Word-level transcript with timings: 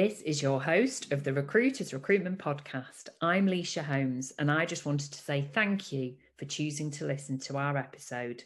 This 0.00 0.20
is 0.20 0.40
your 0.40 0.62
host 0.62 1.10
of 1.10 1.24
the 1.24 1.32
Recruiters 1.32 1.92
Recruitment 1.92 2.38
Podcast. 2.38 3.08
I'm 3.20 3.48
Lysha 3.48 3.82
Holmes, 3.82 4.32
and 4.38 4.48
I 4.48 4.64
just 4.64 4.86
wanted 4.86 5.10
to 5.10 5.18
say 5.18 5.50
thank 5.52 5.90
you 5.90 6.14
for 6.36 6.44
choosing 6.44 6.88
to 6.92 7.04
listen 7.04 7.36
to 7.40 7.56
our 7.56 7.76
episode. 7.76 8.44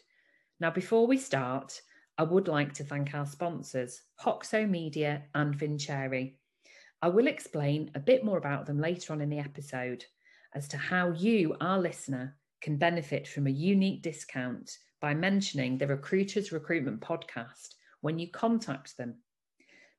Now, 0.59 0.71
before 0.71 1.05
we 1.05 1.15
start, 1.19 1.79
I 2.17 2.23
would 2.23 2.47
like 2.47 2.73
to 2.73 2.83
thank 2.83 3.13
our 3.13 3.27
sponsors, 3.27 4.01
Hoxo 4.19 4.67
Media 4.67 5.25
and 5.35 5.53
Vincere. 5.53 6.31
I 7.03 7.07
will 7.09 7.27
explain 7.27 7.91
a 7.93 7.99
bit 7.99 8.25
more 8.25 8.39
about 8.39 8.65
them 8.65 8.79
later 8.79 9.13
on 9.13 9.21
in 9.21 9.29
the 9.29 9.37
episode 9.37 10.03
as 10.55 10.67
to 10.69 10.77
how 10.77 11.11
you, 11.11 11.55
our 11.61 11.77
listener, 11.77 12.35
can 12.61 12.77
benefit 12.77 13.27
from 13.27 13.45
a 13.45 13.51
unique 13.51 14.01
discount 14.01 14.71
by 14.99 15.13
mentioning 15.13 15.77
the 15.77 15.85
Recruiters 15.85 16.51
Recruitment 16.51 17.01
Podcast 17.01 17.75
when 18.01 18.17
you 18.17 18.31
contact 18.31 18.97
them. 18.97 19.17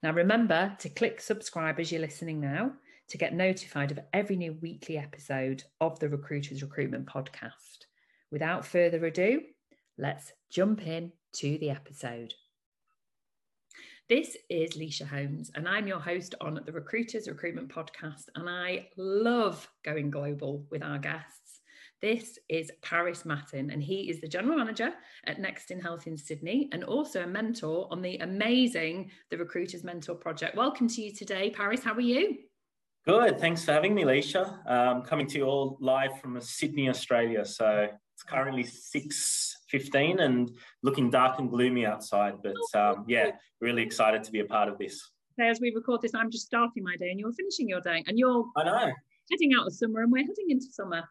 Now, 0.04 0.12
remember 0.12 0.76
to 0.80 0.90
click 0.90 1.18
subscribe 1.18 1.80
as 1.80 1.90
you're 1.90 1.98
listening 1.98 2.38
now 2.38 2.72
to 3.08 3.16
get 3.16 3.32
notified 3.32 3.90
of 3.90 4.00
every 4.12 4.36
new 4.36 4.52
weekly 4.60 4.98
episode 4.98 5.64
of 5.80 5.98
the 5.98 6.10
Recruiters 6.10 6.60
Recruitment 6.60 7.06
Podcast. 7.06 7.86
Without 8.30 8.66
further 8.66 9.02
ado, 9.06 9.40
let's 9.96 10.30
jump 10.50 10.86
in 10.86 11.10
to 11.36 11.56
the 11.56 11.70
episode. 11.70 12.34
This 14.06 14.36
is 14.50 14.76
Lysha 14.76 15.06
Holmes, 15.06 15.50
and 15.54 15.66
I'm 15.66 15.86
your 15.86 16.00
host 16.00 16.34
on 16.38 16.60
the 16.66 16.72
Recruiters 16.72 17.26
Recruitment 17.26 17.70
Podcast. 17.70 18.24
And 18.34 18.46
I 18.46 18.88
love 18.98 19.66
going 19.86 20.10
global 20.10 20.66
with 20.70 20.82
our 20.82 20.98
guests. 20.98 21.60
This 22.02 22.38
is 22.48 22.70
Paris 22.82 23.24
Matin, 23.24 23.70
and 23.70 23.82
he 23.82 24.10
is 24.10 24.20
the 24.20 24.28
general 24.28 24.58
manager 24.58 24.92
at 25.26 25.40
Next 25.40 25.70
in 25.70 25.80
Health 25.80 26.06
in 26.06 26.18
Sydney 26.18 26.68
and 26.72 26.84
also 26.84 27.22
a 27.22 27.26
mentor 27.26 27.88
on 27.90 28.02
the 28.02 28.18
amazing 28.18 29.10
The 29.30 29.38
Recruiters 29.38 29.84
Mentor 29.84 30.14
Project. 30.14 30.54
Welcome 30.54 30.86
to 30.88 31.00
you 31.02 31.14
today, 31.14 31.50
Paris. 31.50 31.82
How 31.82 31.94
are 31.94 32.00
you? 32.00 32.36
Good. 33.06 33.38
Thanks 33.38 33.64
for 33.64 33.72
having 33.72 33.94
me, 33.94 34.02
Lysha. 34.04 34.58
Um, 34.70 35.02
coming 35.02 35.26
to 35.28 35.38
you 35.38 35.44
all 35.44 35.78
live 35.80 36.20
from 36.20 36.38
Sydney, 36.40 36.90
Australia. 36.90 37.44
So 37.44 37.88
it's 38.14 38.22
currently 38.22 38.64
6.15 38.64 40.20
and 40.20 40.50
looking 40.82 41.10
dark 41.10 41.38
and 41.38 41.48
gloomy 41.48 41.86
outside. 41.86 42.34
But 42.42 42.78
um, 42.78 43.04
yeah, 43.08 43.30
really 43.60 43.82
excited 43.82 44.24
to 44.24 44.32
be 44.32 44.40
a 44.40 44.44
part 44.44 44.68
of 44.68 44.76
this. 44.78 45.10
As 45.40 45.60
we 45.60 45.72
record 45.74 46.02
this, 46.02 46.14
I'm 46.14 46.30
just 46.30 46.46
starting 46.46 46.82
my 46.84 46.96
day 46.96 47.10
and 47.10 47.18
you're 47.18 47.32
finishing 47.32 47.68
your 47.68 47.80
day. 47.80 48.04
And 48.06 48.18
you're 48.18 48.44
I 48.56 48.64
know. 48.64 48.92
heading 49.30 49.54
out 49.58 49.66
of 49.66 49.74
summer 49.74 50.02
and 50.02 50.12
we're 50.12 50.18
heading 50.18 50.50
into 50.50 50.66
summer. 50.70 51.04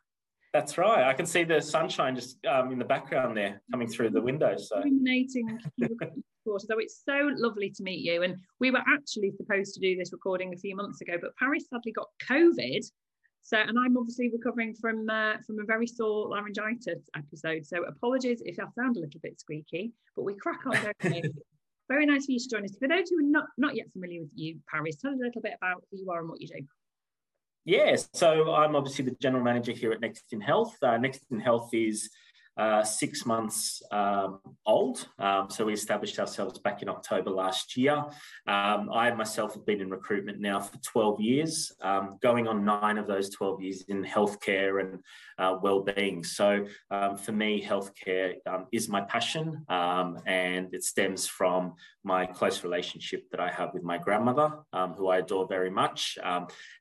That's 0.54 0.78
right. 0.78 1.10
I 1.10 1.14
can 1.14 1.26
see 1.26 1.44
the 1.44 1.60
sunshine 1.60 2.16
just 2.16 2.38
um, 2.46 2.72
in 2.72 2.78
the 2.78 2.86
background 2.86 3.36
there 3.36 3.60
coming 3.72 3.88
through 3.88 4.12
the 4.12 4.22
window. 4.22 4.56
So 4.56 4.82
illuminating. 4.82 5.60
so 5.82 6.78
it's 6.78 7.02
so 7.04 7.32
lovely 7.36 7.72
to 7.72 7.84
meet 7.84 8.02
you. 8.02 8.22
And 8.22 8.36
we 8.60 8.70
were 8.70 8.84
actually 8.88 9.32
supposed 9.32 9.74
to 9.74 9.80
do 9.80 9.98
this 9.98 10.12
recording 10.14 10.54
a 10.54 10.58
few 10.58 10.76
months 10.76 11.02
ago, 11.02 11.14
but 11.20 11.36
Paris 11.38 11.66
sadly 11.70 11.92
got 11.92 12.08
COVID. 12.30 12.86
So, 13.42 13.58
and 13.58 13.78
I'm 13.78 13.98
obviously 13.98 14.30
recovering 14.32 14.76
from 14.76 15.10
uh, 15.10 15.34
from 15.46 15.60
a 15.60 15.66
very 15.66 15.88
sore 15.88 16.30
laryngitis 16.30 17.10
episode. 17.18 17.66
So, 17.66 17.84
apologies 17.84 18.42
if 18.46 18.58
I 18.60 18.64
sound 18.80 18.96
a 18.96 19.02
little 19.02 19.20
bit 19.22 19.40
squeaky, 19.40 19.92
but 20.16 20.24
we 20.24 20.36
crack 20.36 20.66
on. 20.66 20.78
very 21.90 22.06
nice 22.06 22.26
for 22.26 22.32
you 22.32 22.40
to 22.40 22.50
join 22.50 22.64
us. 22.64 22.78
For 22.80 22.88
those 22.88 23.10
who 23.10 23.20
are 23.20 23.30
not 23.30 23.48
not 23.58 23.76
yet 23.76 23.92
familiar 23.92 24.22
with 24.22 24.32
you, 24.36 24.60
Paris, 24.72 24.96
tell 24.96 25.12
us 25.12 25.20
a 25.20 25.26
little 25.26 25.42
bit 25.42 25.56
about 25.58 25.84
who 25.92 25.98
you 25.98 26.10
are 26.10 26.20
and 26.22 26.30
what 26.30 26.40
you 26.40 26.48
do. 26.48 26.66
Yeah, 27.66 27.96
so 28.14 28.54
I'm 28.54 28.76
obviously 28.76 29.06
the 29.06 29.16
general 29.22 29.44
manager 29.44 29.72
here 29.72 29.92
at 29.94 30.02
Next 30.02 30.34
in 30.34 30.42
Health. 30.42 30.76
Uh, 30.82 30.98
Next 30.98 31.26
in 31.32 31.40
Health 31.40 31.70
is 31.74 32.10
uh, 32.58 32.84
six 32.84 33.26
months 33.26 33.82
um, 33.92 34.40
old. 34.66 35.08
Um, 35.18 35.50
so 35.50 35.66
we 35.66 35.74
established 35.74 36.20
ourselves 36.20 36.60
back 36.60 36.82
in 36.82 36.90
October 36.90 37.32
last 37.32 37.76
year. 37.76 37.96
Um, 38.48 38.90
I 38.94 39.12
myself 39.16 39.56
have 39.56 39.66
been 39.66 39.82
in 39.82 39.90
recruitment 39.90 40.40
now 40.40 40.60
for 40.60 40.78
12 40.78 41.20
years, 41.20 41.72
um, 41.82 42.18
going 42.22 42.48
on 42.48 42.64
nine 42.64 42.98
of 42.98 43.08
those 43.08 43.30
12 43.32 43.62
years 43.62 43.84
in 43.88 44.04
healthcare 44.04 44.80
and 44.82 45.00
uh, 45.40 45.58
well-being. 45.62 46.24
So 46.24 46.66
um, 46.92 47.18
for 47.18 47.32
me, 47.32 47.64
healthcare 47.64 48.36
um, 48.46 48.68
is 48.72 48.88
my 48.88 49.02
passion, 49.02 49.66
and 49.70 50.74
it 50.74 50.84
stems 50.84 51.28
from 51.28 51.74
my 52.04 52.26
close 52.26 52.64
relationship 52.64 53.30
that 53.32 53.40
I 53.40 53.50
have 53.50 53.74
with 53.74 53.84
my 53.84 53.98
grandmother, 53.98 54.60
who 54.96 55.08
I 55.08 55.18
adore 55.18 55.48
very 55.48 55.72
much. 55.72 56.18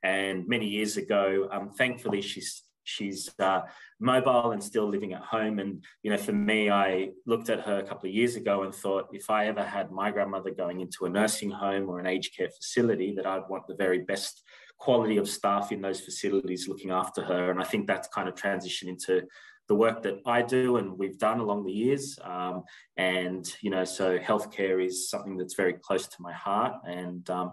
and 0.03 0.47
many 0.47 0.66
years 0.66 0.97
ago, 0.97 1.49
thankfully, 1.77 2.21
she's 2.21 2.62
she's 2.92 3.30
uh, 3.38 3.62
mobile 4.00 4.53
and 4.53 4.62
still 4.62 4.88
living 4.88 5.12
at 5.12 5.22
home. 5.22 5.58
And, 5.58 5.84
you 6.03 6.10
know, 6.10 6.16
for 6.16 6.32
me, 6.32 6.70
I 6.70 7.10
looked 7.26 7.48
at 7.48 7.60
her 7.60 7.78
a 7.78 7.82
couple 7.82 8.08
of 8.08 8.14
years 8.14 8.36
ago 8.36 8.62
and 8.62 8.75
thought 8.75 9.08
if 9.12 9.30
I 9.30 9.47
ever 9.47 9.62
had 9.62 9.91
my 9.91 10.10
grandmother 10.10 10.50
going 10.50 10.80
into 10.80 11.06
a 11.06 11.10
nursing 11.10 11.50
home 11.50 11.88
or 11.88 11.98
an 11.98 12.06
aged 12.06 12.36
care 12.36 12.50
facility, 12.50 13.14
that 13.16 13.26
I'd 13.26 13.48
want 13.48 13.66
the 13.66 13.76
very 13.76 14.00
best 14.00 14.42
quality 14.78 15.16
of 15.16 15.28
staff 15.28 15.72
in 15.72 15.81
those 15.81 16.00
facilities 16.00 16.69
looking 16.69 16.91
after 16.91 17.22
her. 17.22 17.50
And 17.50 17.60
I 17.60 17.64
think 17.64 17.86
that's 17.86 18.08
kind 18.08 18.28
of 18.28 18.34
transitioned 18.34 18.88
into 18.88 19.22
the 19.69 19.75
work 19.75 20.02
that 20.02 20.19
I 20.26 20.42
do 20.42 20.76
and 20.76 20.98
we've 20.98 21.19
done 21.19 21.41
along 21.41 21.64
the 21.64 21.72
years. 21.72 22.19
Um, 22.22 22.64
and, 22.97 23.44
you 23.62 23.70
know, 23.70 23.84
so 23.84 24.19
healthcare 24.19 24.84
is 24.84 25.08
something 25.08 25.36
that's 25.36 25.54
very 25.54 25.75
close 25.75 26.08
to 26.08 26.16
my 26.20 26.32
heart. 26.32 26.75
And 26.86 27.28
um, 27.31 27.52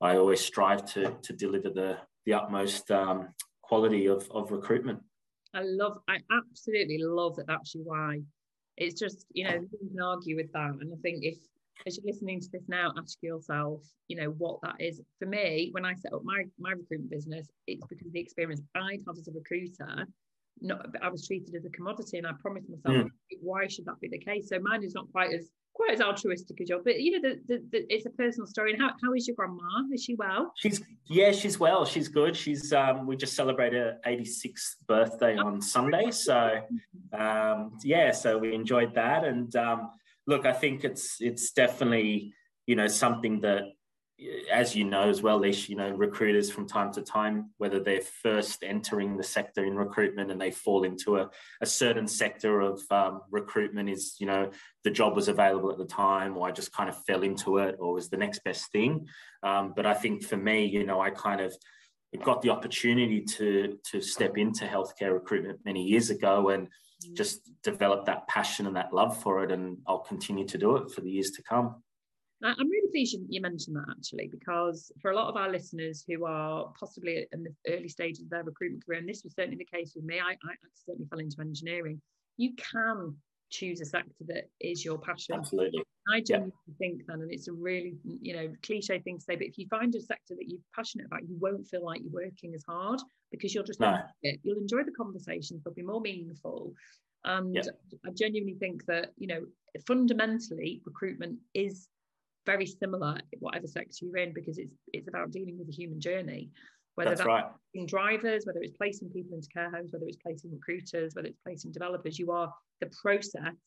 I 0.00 0.16
always 0.16 0.40
strive 0.40 0.84
to, 0.94 1.16
to 1.22 1.32
deliver 1.32 1.70
the, 1.70 1.98
the 2.26 2.34
utmost 2.34 2.90
um, 2.90 3.28
quality 3.68 4.06
of, 4.06 4.28
of 4.30 4.50
recruitment. 4.50 5.00
I 5.54 5.62
love, 5.62 5.98
I 6.08 6.18
absolutely 6.32 6.98
love 6.98 7.36
that 7.36 7.46
that's 7.46 7.74
your 7.74 7.84
why. 7.84 8.20
It's 8.76 8.98
just, 8.98 9.26
you 9.32 9.44
know, 9.44 9.54
you 9.54 9.88
can 9.90 10.00
argue 10.02 10.36
with 10.36 10.52
that. 10.52 10.70
And 10.80 10.92
I 10.92 10.96
think 11.02 11.24
if, 11.24 11.36
as 11.86 11.96
you're 11.96 12.12
listening 12.12 12.40
to 12.40 12.48
this 12.52 12.68
now, 12.68 12.92
ask 12.98 13.18
yourself, 13.22 13.82
you 14.08 14.16
know, 14.16 14.30
what 14.38 14.60
that 14.62 14.76
is. 14.78 15.00
For 15.18 15.26
me, 15.26 15.68
when 15.72 15.84
I 15.84 15.94
set 15.94 16.12
up 16.12 16.22
my, 16.24 16.44
my 16.58 16.72
recruitment 16.72 17.10
business, 17.10 17.48
it's 17.66 17.84
because 17.88 18.10
the 18.12 18.20
experience 18.20 18.60
I'd 18.74 19.00
had 19.06 19.18
as 19.18 19.28
a 19.28 19.32
recruiter, 19.32 20.06
not, 20.60 20.86
I 21.02 21.08
was 21.08 21.26
treated 21.26 21.54
as 21.54 21.64
a 21.64 21.70
commodity 21.70 22.18
and 22.18 22.26
I 22.26 22.32
promised 22.40 22.68
myself, 22.68 23.06
mm. 23.06 23.10
why 23.40 23.66
should 23.68 23.86
that 23.86 24.00
be 24.00 24.08
the 24.08 24.18
case? 24.18 24.48
So 24.48 24.58
mine 24.60 24.82
is 24.82 24.94
not 24.94 25.10
quite 25.12 25.32
as 25.32 25.50
quite 25.78 25.92
as 25.92 26.00
altruistic 26.00 26.60
as 26.60 26.68
yours, 26.68 26.82
but 26.84 27.00
you 27.00 27.12
know, 27.12 27.28
the, 27.28 27.40
the, 27.46 27.62
the, 27.70 27.94
it's 27.94 28.04
a 28.04 28.10
personal 28.10 28.48
story. 28.48 28.72
And 28.72 28.82
how, 28.82 28.90
how 29.00 29.14
is 29.14 29.28
your 29.28 29.36
grandma? 29.36 29.62
Is 29.94 30.02
she 30.02 30.16
well? 30.16 30.52
She's 30.56 30.82
yeah, 31.06 31.30
she's 31.30 31.58
well. 31.60 31.84
She's 31.84 32.08
good. 32.08 32.36
She's 32.36 32.72
um, 32.72 33.06
we 33.06 33.16
just 33.16 33.36
celebrated 33.36 33.78
her 33.78 33.98
86th 34.04 34.74
birthday 34.88 35.36
oh. 35.38 35.46
on 35.46 35.62
Sunday, 35.62 36.10
so 36.10 36.60
um, 37.16 37.78
yeah, 37.84 38.10
so 38.10 38.36
we 38.38 38.54
enjoyed 38.54 38.92
that. 38.96 39.24
And 39.24 39.54
um, 39.54 39.90
look, 40.26 40.46
I 40.46 40.52
think 40.52 40.84
it's 40.84 41.18
it's 41.20 41.52
definitely 41.52 42.32
you 42.66 42.74
know 42.74 42.88
something 42.88 43.40
that 43.42 43.62
as 44.50 44.74
you 44.74 44.84
know 44.84 45.08
as 45.08 45.22
well, 45.22 45.38
Lish, 45.38 45.68
you 45.68 45.76
know, 45.76 45.90
recruiters 45.90 46.50
from 46.50 46.66
time 46.66 46.92
to 46.92 47.02
time, 47.02 47.50
whether 47.58 47.78
they're 47.78 48.00
first 48.00 48.64
entering 48.64 49.16
the 49.16 49.22
sector 49.22 49.64
in 49.64 49.76
recruitment 49.76 50.32
and 50.32 50.40
they 50.40 50.50
fall 50.50 50.82
into 50.82 51.18
a, 51.18 51.30
a 51.60 51.66
certain 51.66 52.08
sector 52.08 52.60
of 52.60 52.82
um, 52.90 53.20
recruitment 53.30 53.88
is, 53.88 54.16
you 54.18 54.26
know, 54.26 54.50
the 54.82 54.90
job 54.90 55.14
was 55.14 55.28
available 55.28 55.70
at 55.70 55.78
the 55.78 55.84
time, 55.84 56.36
or 56.36 56.48
I 56.48 56.52
just 56.52 56.72
kind 56.72 56.88
of 56.88 57.04
fell 57.04 57.22
into 57.22 57.58
it, 57.58 57.76
or 57.78 57.94
was 57.94 58.08
the 58.08 58.16
next 58.16 58.42
best 58.42 58.72
thing. 58.72 59.06
Um, 59.44 59.72
but 59.76 59.86
I 59.86 59.94
think 59.94 60.24
for 60.24 60.36
me, 60.36 60.64
you 60.64 60.84
know, 60.84 61.00
I 61.00 61.10
kind 61.10 61.40
of 61.40 61.56
got 62.24 62.42
the 62.42 62.50
opportunity 62.50 63.20
to 63.20 63.78
to 63.90 64.00
step 64.00 64.36
into 64.36 64.64
healthcare 64.64 65.12
recruitment 65.12 65.60
many 65.64 65.84
years 65.84 66.10
ago 66.10 66.48
and 66.48 66.68
just 67.12 67.48
develop 67.62 68.06
that 68.06 68.26
passion 68.26 68.66
and 68.66 68.74
that 68.74 68.92
love 68.92 69.20
for 69.22 69.44
it, 69.44 69.52
and 69.52 69.78
I'll 69.86 70.00
continue 70.00 70.46
to 70.46 70.58
do 70.58 70.76
it 70.76 70.90
for 70.90 71.02
the 71.02 71.10
years 71.10 71.30
to 71.32 71.42
come. 71.42 71.82
I'm 72.42 72.70
really 72.70 72.90
pleased 72.90 73.16
you 73.28 73.40
mentioned 73.40 73.76
that 73.76 73.86
actually, 73.90 74.28
because 74.28 74.92
for 75.00 75.10
a 75.10 75.16
lot 75.16 75.28
of 75.28 75.36
our 75.36 75.50
listeners 75.50 76.04
who 76.06 76.24
are 76.24 76.72
possibly 76.78 77.26
in 77.32 77.42
the 77.42 77.54
early 77.68 77.88
stages 77.88 78.22
of 78.22 78.30
their 78.30 78.44
recruitment 78.44 78.84
career, 78.84 79.00
and 79.00 79.08
this 79.08 79.24
was 79.24 79.34
certainly 79.34 79.56
the 79.56 79.76
case 79.76 79.92
with 79.96 80.04
me, 80.04 80.20
I, 80.20 80.32
I 80.32 80.54
certainly 80.74 81.08
fell 81.08 81.18
into 81.18 81.40
engineering. 81.40 82.00
You 82.36 82.52
can 82.54 83.16
choose 83.50 83.80
a 83.80 83.84
sector 83.84 84.24
that 84.26 84.50
is 84.60 84.84
your 84.84 84.98
passion. 84.98 85.34
Absolutely. 85.34 85.82
I 86.12 86.20
genuinely 86.20 86.54
yeah. 86.68 86.74
think 86.78 87.06
that, 87.06 87.14
and 87.14 87.32
it's 87.32 87.48
a 87.48 87.52
really, 87.52 87.96
you 88.04 88.36
know, 88.36 88.52
cliche 88.62 88.98
thing 89.00 89.18
to 89.18 89.24
say, 89.24 89.36
but 89.36 89.46
if 89.46 89.58
you 89.58 89.66
find 89.68 89.94
a 89.94 90.00
sector 90.00 90.34
that 90.36 90.48
you're 90.48 90.60
passionate 90.74 91.06
about, 91.06 91.28
you 91.28 91.36
won't 91.40 91.66
feel 91.66 91.84
like 91.84 92.00
you're 92.02 92.24
working 92.24 92.54
as 92.54 92.64
hard 92.68 93.00
because 93.30 93.54
you'll 93.54 93.64
just 93.64 93.80
no. 93.80 93.96
You'll 94.42 94.58
enjoy 94.58 94.84
the 94.84 94.92
conversations, 94.92 95.62
they'll 95.64 95.74
be 95.74 95.82
more 95.82 96.00
meaningful. 96.00 96.72
And 97.24 97.54
yeah. 97.54 97.62
I 98.06 98.10
genuinely 98.14 98.54
think 98.54 98.84
that, 98.86 99.12
you 99.16 99.26
know, 99.26 99.44
fundamentally, 99.86 100.80
recruitment 100.86 101.38
is 101.52 101.88
very 102.48 102.64
similar 102.66 103.18
whatever 103.40 103.66
sector 103.66 103.98
you're 104.00 104.16
in 104.16 104.32
because 104.32 104.56
it's 104.56 104.74
it's 104.94 105.06
about 105.06 105.30
dealing 105.30 105.58
with 105.58 105.66
the 105.66 105.72
human 105.80 106.00
journey 106.00 106.48
whether 106.94 107.10
that's, 107.10 107.20
that's 107.20 107.28
right. 107.28 107.86
drivers 107.86 108.46
whether 108.46 108.60
it's 108.62 108.76
placing 108.82 109.10
people 109.10 109.34
into 109.34 109.48
care 109.50 109.70
homes 109.70 109.92
whether 109.92 110.06
it's 110.06 110.16
placing 110.16 110.50
recruiters 110.50 111.14
whether 111.14 111.28
it's 111.28 111.42
placing 111.44 111.70
developers 111.70 112.18
you 112.18 112.32
are 112.32 112.50
the 112.80 112.90
process 113.02 113.60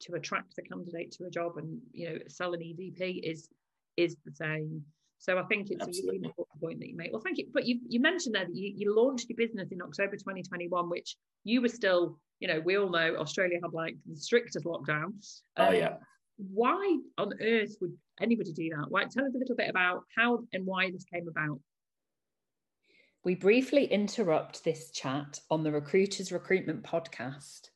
to 0.00 0.12
attract 0.16 0.54
the 0.54 0.62
candidate 0.62 1.10
to 1.10 1.24
a 1.24 1.30
job 1.30 1.56
and 1.56 1.80
you 1.92 2.10
know 2.10 2.18
sell 2.28 2.52
an 2.52 2.60
EVP 2.60 3.20
is 3.24 3.48
is 3.96 4.16
the 4.26 4.32
same 4.32 4.84
so 5.18 5.38
I 5.38 5.44
think 5.44 5.70
it's 5.70 5.82
Absolutely. 5.82 6.08
a 6.08 6.12
really 6.12 6.26
important 6.26 6.60
point 6.60 6.78
that 6.80 6.88
you 6.90 6.94
make. 6.94 7.10
Well, 7.10 7.22
thank 7.24 7.38
you. 7.38 7.46
But 7.50 7.64
you, 7.64 7.80
you 7.88 8.00
mentioned 8.00 8.34
there 8.34 8.44
that 8.44 8.54
you, 8.54 8.70
you 8.76 8.94
launched 8.94 9.30
your 9.30 9.36
business 9.38 9.72
in 9.72 9.80
October 9.80 10.14
2021, 10.14 10.90
which 10.90 11.16
you 11.42 11.62
were 11.62 11.70
still, 11.70 12.18
you 12.38 12.48
know, 12.48 12.60
we 12.60 12.76
all 12.76 12.90
know 12.90 13.16
Australia 13.16 13.58
had 13.62 13.72
like 13.72 13.96
the 14.06 14.14
strictest 14.14 14.66
lockdown. 14.66 15.04
Um, 15.56 15.68
oh, 15.68 15.70
yeah 15.70 15.94
why 16.36 16.98
on 17.18 17.32
earth 17.40 17.76
would 17.80 17.96
anybody 18.20 18.52
do 18.52 18.70
that? 18.76 18.90
Why, 18.90 19.04
tell 19.04 19.24
us 19.24 19.34
a 19.34 19.38
little 19.38 19.56
bit 19.56 19.70
about 19.70 20.04
how 20.16 20.40
and 20.52 20.66
why 20.66 20.90
this 20.90 21.04
came 21.04 21.28
about. 21.28 21.60
We 23.24 23.34
briefly 23.34 23.86
interrupt 23.86 24.62
this 24.62 24.90
chat 24.90 25.40
on 25.50 25.64
the 25.64 25.72
Recruiters 25.72 26.30
Recruitment 26.30 26.84
Podcast 26.84 27.70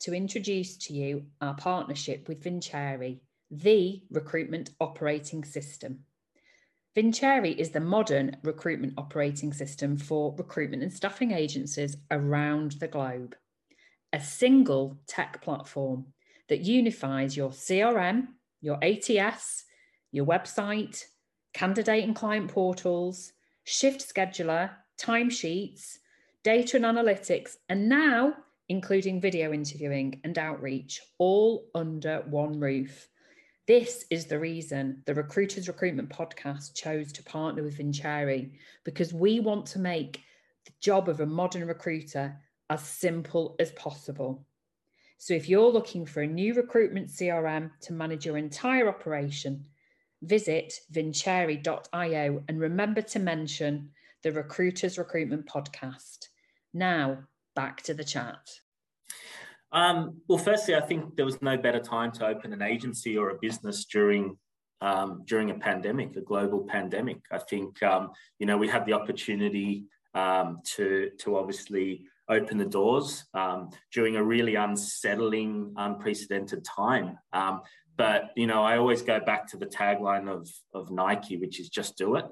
to 0.00 0.14
introduce 0.14 0.76
to 0.76 0.92
you 0.92 1.24
our 1.40 1.54
partnership 1.54 2.28
with 2.28 2.42
Vincere, 2.42 3.16
the 3.50 4.02
recruitment 4.10 4.70
operating 4.80 5.44
system. 5.44 6.00
Vincere 6.94 7.44
is 7.44 7.70
the 7.70 7.80
modern 7.80 8.36
recruitment 8.42 8.94
operating 8.98 9.52
system 9.52 9.96
for 9.96 10.34
recruitment 10.36 10.82
and 10.82 10.92
staffing 10.92 11.32
agencies 11.32 11.96
around 12.10 12.72
the 12.72 12.88
globe. 12.88 13.34
A 14.12 14.20
single 14.20 14.98
tech 15.06 15.40
platform 15.40 16.06
that 16.48 16.60
unifies 16.60 17.36
your 17.36 17.50
CRM, 17.50 18.28
your 18.60 18.78
ATS, 18.82 19.64
your 20.10 20.26
website, 20.26 21.04
candidate 21.54 22.04
and 22.04 22.16
client 22.16 22.50
portals, 22.50 23.32
shift 23.64 24.00
scheduler, 24.00 24.70
timesheets, 25.00 25.98
data 26.44 26.76
and 26.76 26.84
analytics, 26.84 27.56
and 27.68 27.88
now 27.88 28.34
including 28.68 29.20
video 29.20 29.52
interviewing 29.52 30.20
and 30.24 30.38
outreach, 30.38 31.00
all 31.18 31.68
under 31.74 32.24
one 32.28 32.58
roof. 32.58 33.08
This 33.66 34.04
is 34.10 34.26
the 34.26 34.38
reason 34.38 35.02
the 35.06 35.14
Recruiters 35.14 35.68
Recruitment 35.68 36.08
Podcast 36.08 36.74
chose 36.74 37.12
to 37.12 37.22
partner 37.22 37.62
with 37.62 37.76
Vincere 37.76 38.50
because 38.84 39.12
we 39.12 39.40
want 39.40 39.66
to 39.66 39.78
make 39.78 40.20
the 40.64 40.72
job 40.80 41.08
of 41.08 41.20
a 41.20 41.26
modern 41.26 41.66
recruiter 41.66 42.36
as 42.70 42.82
simple 42.82 43.56
as 43.60 43.70
possible. 43.72 44.46
So 45.22 45.34
if 45.34 45.48
you're 45.48 45.70
looking 45.70 46.04
for 46.04 46.22
a 46.22 46.26
new 46.26 46.52
recruitment 46.52 47.06
CRM 47.06 47.70
to 47.82 47.92
manage 47.92 48.26
your 48.26 48.36
entire 48.36 48.88
operation, 48.88 49.64
visit 50.20 50.74
vincere.io 50.90 52.42
and 52.48 52.60
remember 52.60 53.02
to 53.02 53.20
mention 53.20 53.90
the 54.24 54.32
Recruiters 54.32 54.98
Recruitment 54.98 55.46
Podcast. 55.46 56.26
Now, 56.74 57.18
back 57.54 57.82
to 57.82 57.94
the 57.94 58.02
chat. 58.02 58.50
Um, 59.70 60.20
well, 60.26 60.38
firstly, 60.38 60.74
I 60.74 60.80
think 60.80 61.14
there 61.14 61.24
was 61.24 61.40
no 61.40 61.56
better 61.56 61.78
time 61.78 62.10
to 62.14 62.26
open 62.26 62.52
an 62.52 62.60
agency 62.60 63.16
or 63.16 63.30
a 63.30 63.38
business 63.40 63.84
during 63.84 64.36
um, 64.80 65.22
during 65.24 65.52
a 65.52 65.54
pandemic, 65.54 66.16
a 66.16 66.20
global 66.20 66.66
pandemic. 66.68 67.20
I 67.30 67.38
think 67.38 67.80
um, 67.84 68.10
you 68.40 68.46
know 68.46 68.58
we 68.58 68.66
had 68.66 68.86
the 68.86 68.94
opportunity 68.94 69.84
um, 70.14 70.58
to 70.74 71.10
to 71.20 71.36
obviously 71.36 72.06
open 72.32 72.58
the 72.58 72.64
doors 72.64 73.24
um, 73.34 73.70
during 73.92 74.16
a 74.16 74.24
really 74.24 74.54
unsettling, 74.54 75.74
unprecedented 75.76 76.64
time. 76.64 77.18
Um, 77.32 77.62
but 77.96 78.30
you 78.36 78.46
know, 78.46 78.62
I 78.62 78.78
always 78.78 79.02
go 79.02 79.20
back 79.20 79.48
to 79.48 79.56
the 79.56 79.66
tagline 79.66 80.28
of 80.28 80.48
of 80.74 80.90
Nike, 80.90 81.36
which 81.36 81.60
is 81.60 81.68
"Just 81.68 81.96
do 81.96 82.16
it." 82.16 82.26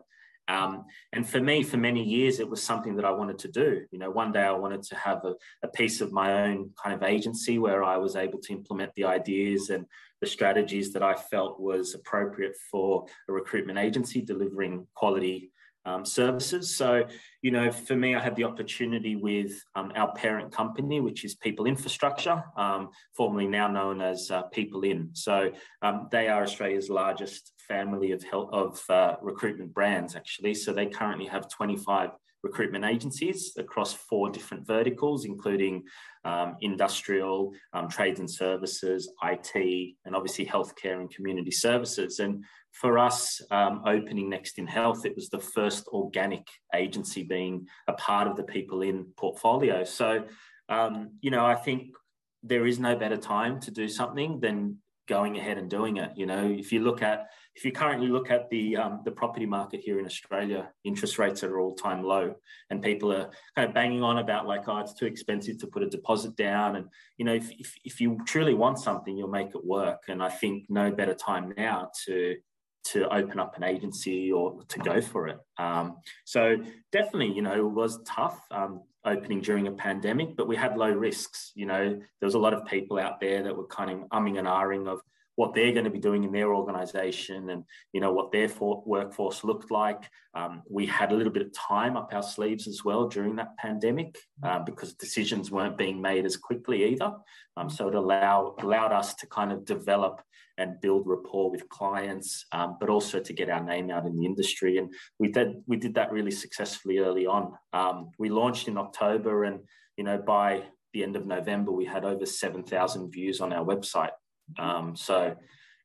Um, 0.48 0.86
and 1.12 1.28
for 1.28 1.40
me, 1.40 1.62
for 1.62 1.76
many 1.76 2.02
years, 2.02 2.40
it 2.40 2.50
was 2.50 2.60
something 2.60 2.96
that 2.96 3.04
I 3.04 3.12
wanted 3.12 3.38
to 3.40 3.48
do. 3.48 3.84
You 3.92 3.98
know, 4.00 4.10
one 4.10 4.32
day 4.32 4.42
I 4.42 4.50
wanted 4.50 4.82
to 4.84 4.96
have 4.96 5.24
a, 5.24 5.34
a, 5.62 5.68
piece 5.68 6.00
of 6.00 6.10
my 6.10 6.42
own 6.42 6.70
kind 6.82 6.92
of 6.94 7.04
agency 7.04 7.58
where 7.58 7.84
I 7.84 7.98
was 7.98 8.16
able 8.16 8.40
to 8.40 8.52
implement 8.52 8.92
the 8.96 9.04
ideas 9.04 9.70
and 9.70 9.86
the 10.20 10.26
strategies 10.26 10.92
that 10.94 11.04
I 11.04 11.14
felt 11.14 11.60
was 11.60 11.94
appropriate 11.94 12.56
for 12.68 13.06
a 13.28 13.32
recruitment 13.32 13.78
agency 13.78 14.22
delivering 14.22 14.88
quality 14.94 15.52
um, 15.84 16.04
services. 16.04 16.76
So, 16.76 17.04
you 17.42 17.50
know, 17.50 17.70
for 17.70 17.96
me, 17.96 18.14
I 18.14 18.20
had 18.20 18.36
the 18.36 18.44
opportunity 18.44 19.16
with 19.16 19.52
um, 19.74 19.92
our 19.96 20.12
parent 20.14 20.52
company, 20.52 21.00
which 21.00 21.24
is 21.24 21.34
People 21.34 21.66
Infrastructure, 21.66 22.42
um, 22.56 22.90
formerly 23.16 23.46
now 23.46 23.68
known 23.68 24.00
as 24.00 24.30
uh, 24.30 24.42
PeopleIN. 24.54 25.16
So, 25.16 25.52
um, 25.82 26.08
they 26.10 26.28
are 26.28 26.42
Australia's 26.42 26.90
largest 26.90 27.52
family 27.66 28.12
of 28.12 28.22
health, 28.22 28.50
of 28.52 28.80
uh, 28.88 29.16
recruitment 29.22 29.72
brands, 29.72 30.14
actually. 30.16 30.54
So, 30.54 30.72
they 30.72 30.86
currently 30.86 31.26
have 31.26 31.48
25 31.48 32.10
recruitment 32.42 32.84
agencies 32.84 33.52
across 33.58 33.92
four 33.92 34.30
different 34.30 34.66
verticals, 34.66 35.24
including 35.24 35.82
um, 36.24 36.56
industrial, 36.60 37.52
um, 37.72 37.88
trades 37.88 38.20
and 38.20 38.30
services, 38.30 39.12
IT, 39.22 39.94
and 40.04 40.14
obviously 40.16 40.46
healthcare 40.46 41.00
and 41.00 41.10
community 41.14 41.50
services. 41.50 42.18
And 42.18 42.44
for 42.72 42.98
us, 42.98 43.40
um, 43.50 43.82
opening 43.86 44.30
Next 44.30 44.58
in 44.58 44.66
Health, 44.66 45.04
it 45.04 45.14
was 45.16 45.28
the 45.28 45.40
first 45.40 45.86
organic 45.88 46.46
agency 46.74 47.22
being 47.22 47.66
a 47.88 47.92
part 47.94 48.28
of 48.28 48.36
the 48.36 48.44
PeopleIN 48.44 49.16
portfolio. 49.16 49.84
So, 49.84 50.24
um, 50.68 51.10
you 51.20 51.30
know, 51.30 51.44
I 51.44 51.54
think 51.54 51.94
there 52.42 52.66
is 52.66 52.78
no 52.78 52.96
better 52.96 53.16
time 53.16 53.60
to 53.60 53.70
do 53.70 53.88
something 53.88 54.40
than 54.40 54.78
going 55.08 55.36
ahead 55.36 55.58
and 55.58 55.68
doing 55.68 55.96
it. 55.98 56.12
You 56.16 56.26
know, 56.26 56.44
if 56.46 56.72
you 56.72 56.80
look 56.80 57.02
at 57.02 57.28
if 57.56 57.64
you 57.64 57.72
currently 57.72 58.08
look 58.08 58.30
at 58.30 58.48
the 58.50 58.76
um, 58.76 59.00
the 59.04 59.10
property 59.10 59.46
market 59.46 59.80
here 59.80 59.98
in 59.98 60.06
Australia, 60.06 60.70
interest 60.84 61.18
rates 61.18 61.42
are 61.42 61.58
all 61.58 61.74
time 61.74 62.02
low, 62.02 62.34
and 62.70 62.82
people 62.82 63.12
are 63.12 63.30
kind 63.56 63.68
of 63.68 63.74
banging 63.74 64.02
on 64.02 64.18
about 64.18 64.46
like, 64.46 64.68
oh, 64.68 64.78
it's 64.78 64.94
too 64.94 65.06
expensive 65.06 65.58
to 65.58 65.66
put 65.66 65.82
a 65.82 65.88
deposit 65.88 66.36
down, 66.36 66.76
and 66.76 66.86
you 67.18 67.24
know, 67.24 67.34
if 67.34 67.50
if, 67.58 67.74
if 67.84 68.00
you 68.00 68.18
truly 68.24 68.54
want 68.54 68.78
something, 68.78 69.16
you'll 69.16 69.28
make 69.28 69.54
it 69.54 69.64
work. 69.64 70.04
And 70.08 70.22
I 70.22 70.28
think 70.28 70.66
no 70.68 70.90
better 70.90 71.14
time 71.14 71.52
now 71.56 71.90
to 72.06 72.36
to 72.82 73.12
open 73.14 73.38
up 73.38 73.56
an 73.56 73.62
agency 73.62 74.32
or 74.32 74.62
to 74.68 74.78
go 74.78 75.00
for 75.00 75.28
it. 75.28 75.38
Um, 75.58 75.98
so 76.24 76.56
definitely, 76.92 77.34
you 77.34 77.42
know, 77.42 77.54
it 77.54 77.70
was 77.70 78.02
tough 78.04 78.40
um, 78.50 78.82
opening 79.04 79.42
during 79.42 79.66
a 79.66 79.72
pandemic, 79.72 80.36
but 80.36 80.48
we 80.48 80.56
had 80.56 80.78
low 80.78 80.90
risks. 80.90 81.52
You 81.54 81.66
know, 81.66 81.90
there 81.90 82.26
was 82.26 82.34
a 82.34 82.38
lot 82.38 82.54
of 82.54 82.64
people 82.64 82.98
out 82.98 83.20
there 83.20 83.42
that 83.42 83.56
were 83.56 83.66
kind 83.66 83.90
of 83.90 84.08
umming 84.08 84.38
and 84.38 84.48
ahhing 84.48 84.88
of 84.88 85.02
what 85.36 85.54
they're 85.54 85.72
going 85.72 85.84
to 85.84 85.90
be 85.90 85.98
doing 85.98 86.24
in 86.24 86.32
their 86.32 86.54
organization 86.54 87.50
and 87.50 87.64
you 87.92 88.00
know 88.00 88.12
what 88.12 88.32
their 88.32 88.48
for- 88.48 88.82
workforce 88.86 89.44
looked 89.44 89.70
like. 89.70 90.02
Um, 90.34 90.62
we 90.68 90.86
had 90.86 91.12
a 91.12 91.14
little 91.14 91.32
bit 91.32 91.46
of 91.46 91.52
time 91.52 91.96
up 91.96 92.12
our 92.12 92.22
sleeves 92.22 92.68
as 92.68 92.84
well 92.84 93.08
during 93.08 93.36
that 93.36 93.56
pandemic 93.56 94.16
uh, 94.42 94.60
because 94.60 94.94
decisions 94.94 95.50
weren't 95.50 95.78
being 95.78 96.00
made 96.00 96.24
as 96.24 96.36
quickly 96.36 96.84
either. 96.92 97.12
Um, 97.56 97.68
so 97.68 97.88
it 97.88 97.94
allow, 97.94 98.54
allowed 98.60 98.92
us 98.92 99.14
to 99.14 99.26
kind 99.26 99.50
of 99.50 99.64
develop 99.64 100.22
and 100.58 100.80
build 100.80 101.06
rapport 101.06 101.50
with 101.50 101.68
clients 101.68 102.44
um, 102.52 102.76
but 102.78 102.90
also 102.90 103.18
to 103.18 103.32
get 103.32 103.48
our 103.48 103.64
name 103.64 103.90
out 103.90 104.06
in 104.06 104.16
the 104.16 104.26
industry. 104.26 104.78
And 104.78 104.92
we 105.18 105.28
did 105.28 105.62
we 105.66 105.76
did 105.76 105.94
that 105.94 106.12
really 106.12 106.30
successfully 106.30 106.98
early 106.98 107.26
on. 107.26 107.52
Um, 107.72 108.10
we 108.18 108.28
launched 108.28 108.68
in 108.68 108.76
october 108.76 109.44
and 109.44 109.60
you 109.96 110.04
know 110.04 110.18
by 110.18 110.62
the 110.92 111.02
end 111.02 111.16
of 111.16 111.26
november 111.26 111.70
we 111.70 111.84
had 111.84 112.04
over 112.04 112.26
7000 112.26 113.10
views 113.10 113.40
on 113.40 113.52
our 113.52 113.64
website 113.64 114.10
um, 114.58 114.96
so, 114.96 115.36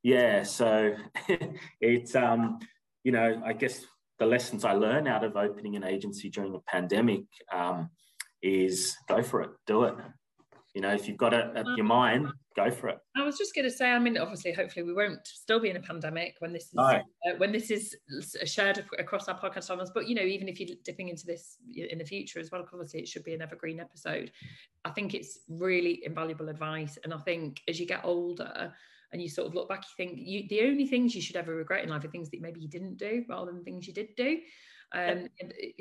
yeah, 0.04 0.44
so 0.44 0.96
it's, 1.82 2.16
um, 2.16 2.60
you 3.04 3.12
know, 3.12 3.42
I 3.46 3.54
guess 3.54 3.86
the 4.20 4.26
lessons 4.26 4.66
I 4.66 4.74
learned 4.74 5.08
out 5.08 5.24
of 5.24 5.36
opening 5.36 5.76
an 5.76 5.84
agency 5.84 6.30
during 6.30 6.56
a 6.56 6.60
pandemic 6.60 7.24
um, 7.54 7.90
is 8.42 8.96
go 9.08 9.22
for 9.22 9.42
it, 9.42 9.50
do 9.68 9.84
it. 9.84 9.96
You 10.76 10.82
know, 10.82 10.92
if 10.92 11.08
you've 11.08 11.16
got 11.16 11.34
it 11.34 11.56
at 11.56 11.66
your 11.78 11.86
mind, 11.86 12.28
go 12.54 12.70
for 12.70 12.90
it. 12.90 12.98
I 13.16 13.24
was 13.24 13.38
just 13.38 13.56
going 13.56 13.64
to 13.64 13.72
say, 13.72 13.92
I 13.92 13.98
mean, 13.98 14.18
obviously, 14.18 14.52
hopefully, 14.52 14.84
we 14.84 14.94
won't 14.94 15.26
still 15.26 15.58
be 15.58 15.70
in 15.70 15.78
a 15.78 15.82
pandemic 15.82 16.36
when 16.40 16.52
this 16.52 16.66
is 16.66 16.78
uh, 16.78 17.00
when 17.38 17.54
this 17.54 17.72
is 17.72 17.96
shared 18.44 18.84
across 19.00 19.30
our 19.30 19.40
podcast 19.40 19.70
channels. 19.70 19.92
But 19.96 20.10
you 20.10 20.16
know, 20.16 20.22
even 20.22 20.50
if 20.50 20.60
you're 20.60 20.76
dipping 20.84 21.08
into 21.08 21.26
this 21.26 21.60
in 21.74 21.98
the 21.98 22.04
future 22.04 22.42
as 22.42 22.52
well, 22.52 22.68
obviously, 22.74 23.00
it 23.00 23.08
should 23.08 23.24
be 23.24 23.34
an 23.34 23.42
evergreen 23.42 23.80
episode. 23.80 24.34
I 24.84 24.90
think 24.90 25.14
it's 25.14 25.40
really 25.48 26.02
invaluable 26.04 26.50
advice, 26.50 26.98
and 27.06 27.14
I 27.14 27.20
think 27.20 27.62
as 27.70 27.80
you 27.80 27.86
get 27.86 28.04
older 28.04 28.74
and 29.14 29.22
you 29.22 29.30
sort 29.30 29.48
of 29.48 29.56
look 29.56 29.70
back, 29.70 29.86
you 29.86 30.06
think 30.06 30.20
you, 30.22 30.44
the 30.50 30.68
only 30.68 30.88
things 30.88 31.16
you 31.16 31.22
should 31.22 31.38
ever 31.38 31.56
regret 31.56 31.86
in 31.86 31.90
life 31.90 32.04
are 32.04 32.10
things 32.10 32.30
that 32.32 32.42
maybe 32.42 32.60
you 32.60 32.68
didn't 32.68 32.98
do 32.98 33.24
rather 33.30 33.50
than 33.50 33.64
things 33.64 33.88
you 33.88 33.94
did 33.94 34.10
do 34.18 34.40
um, 34.96 35.28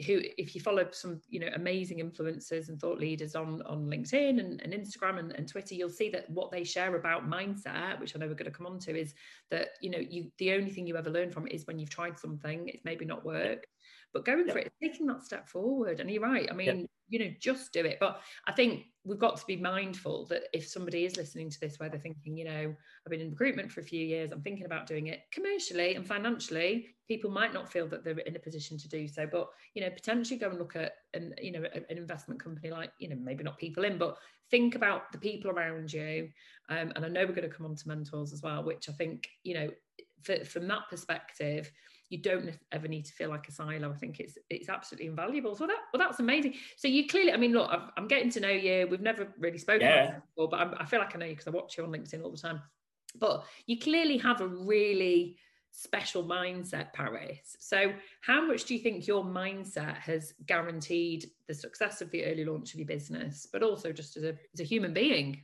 who 0.07 0.21
if 0.37 0.55
you 0.55 0.61
follow 0.61 0.87
some 0.91 1.21
you 1.29 1.39
know 1.39 1.49
amazing 1.55 1.99
influencers 1.99 2.69
and 2.69 2.81
thought 2.81 2.99
leaders 2.99 3.37
on 3.37 3.63
on 3.63 3.87
linkedin 3.87 4.41
and, 4.41 4.61
and 4.63 4.73
instagram 4.73 5.19
and, 5.19 5.33
and, 5.33 5.49
twitter 5.49 5.75
you'll 5.75 5.89
see 5.89 6.11
that 6.11 6.29
what 6.31 6.51
they 6.51 6.65
share 6.65 6.97
about 6.97 7.29
mindset 7.29 7.99
which 8.01 8.15
i 8.15 8.19
know 8.19 8.27
we're 8.27 8.35
going 8.35 8.51
to 8.51 8.57
come 8.57 8.67
on 8.67 8.79
to 8.79 8.99
is 8.99 9.15
that 9.51 9.71
you 9.81 9.89
know 9.89 9.99
you 9.99 10.31
the 10.39 10.53
only 10.53 10.71
thing 10.71 10.87
you 10.87 10.97
ever 10.97 11.11
learn 11.11 11.31
from 11.31 11.47
it 11.47 11.53
is 11.53 11.67
when 11.67 11.79
you've 11.79 11.91
tried 11.91 12.19
something 12.19 12.69
it's 12.69 12.85
maybe 12.85 13.05
not 13.05 13.25
worked 13.25 13.67
but 14.15 14.25
going 14.25 14.49
for 14.49 14.59
it 14.59 14.73
taking 14.81 15.07
that 15.07 15.23
step 15.23 15.49
forward 15.49 16.01
and 16.01 16.11
you're 16.11 16.23
right 16.23 16.49
i 16.51 16.55
mean 16.55 16.89
you 17.09 17.19
know 17.19 17.31
just 17.39 17.73
do 17.73 17.85
it 17.85 17.99
but 18.01 18.21
i 18.47 18.53
think 18.53 18.85
we've 19.05 19.19
got 19.19 19.37
to 19.37 19.45
be 19.45 19.57
mindful 19.57 20.25
that 20.27 20.45
if 20.55 20.67
somebody 20.67 21.05
is 21.05 21.17
listening 21.17 21.51
to 21.51 21.61
this 21.61 21.79
where 21.79 21.91
they're 21.91 22.01
thinking 22.01 22.37
you 22.37 22.45
know 22.45 22.75
i've 23.05 23.11
been 23.11 23.21
in 23.21 23.31
recruitment 23.31 23.71
for 23.71 23.81
a 23.81 23.85
few 23.85 24.07
years 24.07 24.31
i'm 24.33 24.41
thinking 24.41 24.65
about 24.65 24.87
doing 24.87 25.09
it 25.09 25.23
commercially 25.31 25.97
and 25.97 26.07
financially 26.07 26.87
people 27.07 27.31
might 27.31 27.53
not 27.53 27.71
feel 27.71 27.87
that 27.87 28.03
they're 28.05 28.19
in 28.21 28.37
a 28.37 28.39
position 28.39 28.79
to 28.79 28.89
do 28.89 29.07
so 29.07 29.27
but 29.31 29.49
you 29.75 29.83
know 29.83 29.91
potentially 29.91 30.39
go 30.39 30.49
and 30.49 30.59
look 30.59 30.77
at 30.77 30.93
an 31.13 31.35
you 31.43 31.53
know 31.53 31.65
an 31.75 31.99
investment 31.99 32.43
company 32.43 32.71
like 32.71 32.91
you 32.99 33.09
know 33.09 33.17
maybe 33.17 33.45
not 33.45 33.61
PeopleIN, 33.61 33.99
but 33.99 34.17
think 34.51 34.75
about 34.75 35.11
the 35.13 35.19
people 35.19 35.51
around 35.51 35.93
you 35.93 36.29
um, 36.71 36.93
and 36.97 37.05
i 37.05 37.09
know 37.09 37.27
we're 37.27 37.35
going 37.35 37.49
to 37.49 37.55
come 37.55 37.67
on 37.67 37.75
to 37.75 37.89
mentors 37.89 38.33
as 38.33 38.43
well 38.43 38.63
which 38.63 38.89
i 38.89 38.93
think 38.93 39.29
you 39.43 39.55
know 39.55 39.69
for, 40.23 40.43
from 40.45 40.67
that 40.69 40.83
perspective 40.89 41.71
you 42.15 42.23
don't 42.23 42.57
ever 42.71 42.87
need 42.87 43.05
to 43.05 43.13
feel 43.13 43.29
like 43.29 43.49
a 43.49 43.53
silo. 43.53 43.91
I 43.91 43.97
think 43.97 44.21
it's 44.21 44.39
it's 44.49 44.69
absolutely 44.69 45.09
invaluable. 45.09 45.57
So 45.57 45.67
that 45.67 45.79
well, 45.93 45.99
that's 45.99 46.21
amazing. 46.21 46.55
So 46.77 46.87
you 46.87 47.09
clearly, 47.09 47.33
I 47.33 47.37
mean, 47.37 47.53
look, 47.53 47.69
i 47.69 47.89
am 47.97 48.07
getting 48.07 48.31
to 48.31 48.41
know 48.41 48.51
you. 48.51 48.87
We've 48.89 49.01
never 49.01 49.27
really 49.37 49.59
spoken 49.59 49.89
yeah. 49.89 50.21
before, 50.21 50.49
but 50.49 50.61
I'm, 50.61 50.75
i 50.79 50.85
feel 50.85 51.01
like 51.01 51.15
I 51.15 51.19
know 51.19 51.27
you 51.27 51.33
because 51.33 51.49
I 51.49 51.51
watch 51.51 51.77
you 51.77 51.83
on 51.83 51.91
LinkedIn 51.91 52.23
all 52.23 52.31
the 52.31 52.39
time. 52.39 52.63
But 53.19 53.45
you 53.67 53.81
clearly 53.81 54.17
have 54.19 54.41
a 54.41 54.47
really 54.47 55.39
special 55.73 56.23
mindset, 56.23 56.93
Paris. 56.93 57.57
So, 57.59 57.93
how 58.21 58.47
much 58.47 58.65
do 58.65 58.75
you 58.75 58.81
think 58.81 59.09
your 59.09 59.25
mindset 59.25 59.97
has 59.97 60.35
guaranteed 60.47 61.27
the 61.49 61.55
success 61.55 62.01
of 62.01 62.13
the 62.13 62.25
early 62.27 62.45
launch 62.45 62.75
of 62.75 62.79
your 62.79 62.87
business, 62.87 63.49
but 63.53 63.65
also 63.65 63.91
just 63.91 64.17
as 64.17 64.23
a, 64.23 64.37
as 64.53 64.61
a 64.61 64.65
human 64.65 64.95
being? 64.95 65.43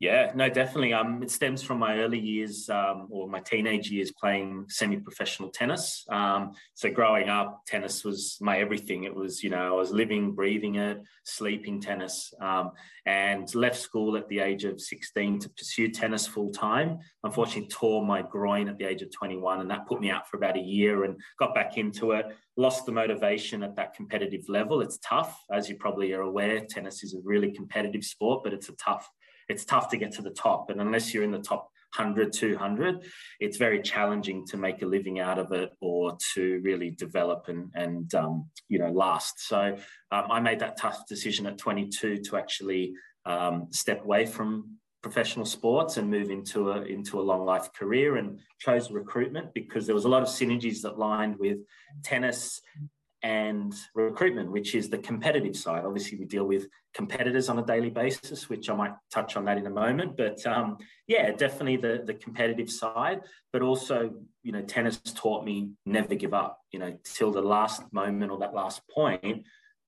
Yeah, 0.00 0.32
no, 0.34 0.48
definitely. 0.48 0.94
Um, 0.94 1.22
it 1.22 1.30
stems 1.30 1.62
from 1.62 1.78
my 1.78 1.98
early 1.98 2.18
years 2.18 2.70
um, 2.70 3.08
or 3.10 3.28
my 3.28 3.40
teenage 3.40 3.90
years 3.90 4.10
playing 4.18 4.64
semi-professional 4.66 5.50
tennis. 5.50 6.06
Um, 6.08 6.52
so 6.72 6.90
growing 6.90 7.28
up, 7.28 7.60
tennis 7.66 8.02
was 8.02 8.38
my 8.40 8.60
everything. 8.60 9.04
It 9.04 9.14
was, 9.14 9.44
you 9.44 9.50
know, 9.50 9.74
I 9.74 9.76
was 9.76 9.90
living, 9.90 10.32
breathing 10.32 10.76
it, 10.76 11.02
sleeping 11.24 11.82
tennis, 11.82 12.32
um, 12.40 12.70
and 13.04 13.54
left 13.54 13.76
school 13.76 14.16
at 14.16 14.26
the 14.28 14.38
age 14.38 14.64
of 14.64 14.80
16 14.80 15.40
to 15.40 15.50
pursue 15.50 15.90
tennis 15.90 16.26
full 16.26 16.50
time. 16.50 17.00
Unfortunately, 17.22 17.68
tore 17.68 18.02
my 18.02 18.22
groin 18.22 18.70
at 18.70 18.78
the 18.78 18.86
age 18.86 19.02
of 19.02 19.12
21, 19.12 19.60
and 19.60 19.70
that 19.70 19.86
put 19.86 20.00
me 20.00 20.10
out 20.10 20.26
for 20.26 20.38
about 20.38 20.56
a 20.56 20.62
year. 20.62 21.04
And 21.04 21.20
got 21.38 21.54
back 21.54 21.76
into 21.76 22.12
it. 22.12 22.24
Lost 22.56 22.86
the 22.86 22.92
motivation 22.92 23.62
at 23.62 23.76
that 23.76 23.92
competitive 23.92 24.48
level. 24.48 24.80
It's 24.80 24.98
tough, 25.04 25.38
as 25.52 25.68
you 25.68 25.76
probably 25.76 26.14
are 26.14 26.22
aware. 26.22 26.64
Tennis 26.64 27.04
is 27.04 27.12
a 27.12 27.20
really 27.22 27.52
competitive 27.52 28.02
sport, 28.04 28.44
but 28.44 28.54
it's 28.54 28.70
a 28.70 28.76
tough 28.76 29.06
it's 29.50 29.64
tough 29.64 29.88
to 29.90 29.96
get 29.96 30.12
to 30.12 30.22
the 30.22 30.30
top. 30.30 30.70
And 30.70 30.80
unless 30.80 31.12
you're 31.12 31.24
in 31.24 31.32
the 31.32 31.40
top 31.40 31.70
100, 31.96 32.32
200, 32.32 33.04
it's 33.40 33.56
very 33.56 33.82
challenging 33.82 34.46
to 34.46 34.56
make 34.56 34.80
a 34.82 34.86
living 34.86 35.18
out 35.18 35.38
of 35.38 35.50
it 35.52 35.70
or 35.80 36.16
to 36.34 36.60
really 36.62 36.90
develop 36.90 37.48
and, 37.48 37.70
and 37.74 38.14
um, 38.14 38.48
you 38.68 38.78
know, 38.78 38.90
last. 38.90 39.40
So 39.48 39.76
um, 40.12 40.24
I 40.30 40.38
made 40.38 40.60
that 40.60 40.78
tough 40.78 41.06
decision 41.08 41.46
at 41.46 41.58
22 41.58 42.18
to 42.18 42.36
actually 42.36 42.94
um, 43.26 43.66
step 43.70 44.04
away 44.04 44.24
from 44.24 44.76
professional 45.02 45.46
sports 45.46 45.96
and 45.96 46.10
move 46.10 46.30
into 46.30 46.72
a 46.72 46.82
into 46.82 47.18
a 47.18 47.22
long 47.22 47.46
life 47.46 47.72
career 47.72 48.16
and 48.16 48.38
chose 48.58 48.90
recruitment 48.90 49.52
because 49.54 49.86
there 49.86 49.94
was 49.94 50.04
a 50.04 50.08
lot 50.08 50.22
of 50.22 50.28
synergies 50.28 50.82
that 50.82 50.98
lined 50.98 51.36
with 51.38 51.56
tennis 52.04 52.60
and 53.22 53.74
recruitment, 53.94 54.50
which 54.50 54.74
is 54.74 54.88
the 54.88 54.98
competitive 54.98 55.56
side. 55.56 55.84
Obviously, 55.84 56.18
we 56.18 56.24
deal 56.24 56.44
with 56.44 56.66
competitors 56.94 57.48
on 57.48 57.58
a 57.58 57.64
daily 57.64 57.90
basis, 57.90 58.48
which 58.48 58.70
I 58.70 58.74
might 58.74 58.92
touch 59.12 59.36
on 59.36 59.44
that 59.44 59.58
in 59.58 59.66
a 59.66 59.70
moment. 59.70 60.16
But 60.16 60.44
um, 60.46 60.78
yeah, 61.06 61.30
definitely 61.32 61.76
the 61.76 62.02
the 62.04 62.14
competitive 62.14 62.70
side, 62.70 63.20
but 63.52 63.62
also 63.62 64.12
you 64.42 64.52
know, 64.52 64.62
tennis 64.62 64.98
taught 65.14 65.44
me 65.44 65.70
never 65.84 66.14
give 66.14 66.32
up. 66.32 66.58
You 66.72 66.78
know, 66.78 66.96
till 67.04 67.30
the 67.30 67.42
last 67.42 67.82
moment 67.92 68.30
or 68.30 68.38
that 68.38 68.54
last 68.54 68.80
point, 68.88 69.44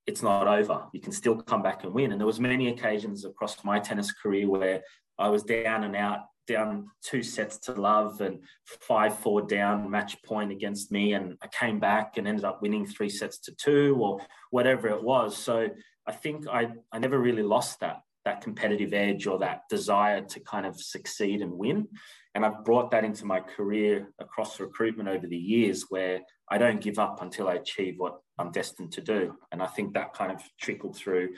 it's 0.07 0.23
not 0.23 0.47
over. 0.47 0.85
You 0.93 1.01
can 1.01 1.13
still 1.13 1.37
come 1.37 1.63
back 1.63 1.85
and 1.85 1.93
win. 1.93 2.13
And 2.13 2.21
there 2.21 2.27
was 2.27 2.41
many 2.41 2.69
occasions 2.69 3.25
across 3.25 3.65
my 3.65 3.79
tennis 3.79 4.13
career 4.13 4.49
where 4.49 4.83
I 5.19 5.29
was 5.29 5.43
down 5.43 5.85
and 5.85 5.97
out 5.97 6.21
down 6.47 6.89
two 7.03 7.23
sets 7.23 7.59
to 7.59 7.73
love 7.73 8.21
and 8.21 8.41
five 8.65 9.19
four 9.19 9.43
down 9.43 9.91
match 9.91 10.23
point 10.23 10.51
against 10.51 10.91
me. 10.91 11.13
And 11.15 11.37
i 11.43 11.47
came 11.47 11.79
back 11.79 12.17
and 12.17 12.27
ended 12.27 12.45
up 12.45 12.63
winning 12.63 12.87
three 12.87 13.09
sets 13.09 13.39
to 13.41 13.55
two 13.55 13.97
or 14.01 14.21
whatever 14.51 14.89
it 14.89 15.03
was. 15.03 15.37
So 15.37 15.69
i 16.07 16.13
think 16.13 16.47
i 16.49 16.69
i 16.93 16.99
never 16.99 17.19
really 17.19 17.43
lost 17.43 17.81
that 17.81 18.01
that 18.25 18.41
competitive 18.41 18.93
edge 18.93 19.27
or 19.27 19.39
that 19.41 19.63
desire 19.69 20.23
to 20.23 20.39
kind 20.41 20.65
of 20.65 20.81
succeed 20.81 21.43
and 21.43 21.53
win. 21.53 21.89
And 22.35 22.45
i've 22.45 22.65
brought 22.65 22.91
that 22.91 23.05
into 23.05 23.25
my 23.25 23.41
career 23.41 24.13
across 24.19 24.61
recruitment 24.61 25.09
over 25.09 25.27
the 25.27 25.37
years 25.37 25.87
where 25.89 26.21
i 26.49 26.59
don't 26.59 26.81
give 26.81 26.99
up 26.99 27.23
until 27.23 27.49
i 27.49 27.55
achieve 27.55 27.95
what 27.99 28.19
i'm 28.39 28.51
destined 28.51 28.93
to 28.93 29.01
do. 29.01 29.37
And 29.53 29.63
i 29.63 29.67
think 29.67 29.95
that 29.95 30.15
kind 30.15 30.33
of 30.33 30.41
trickled 30.61 30.97
through 30.97 31.31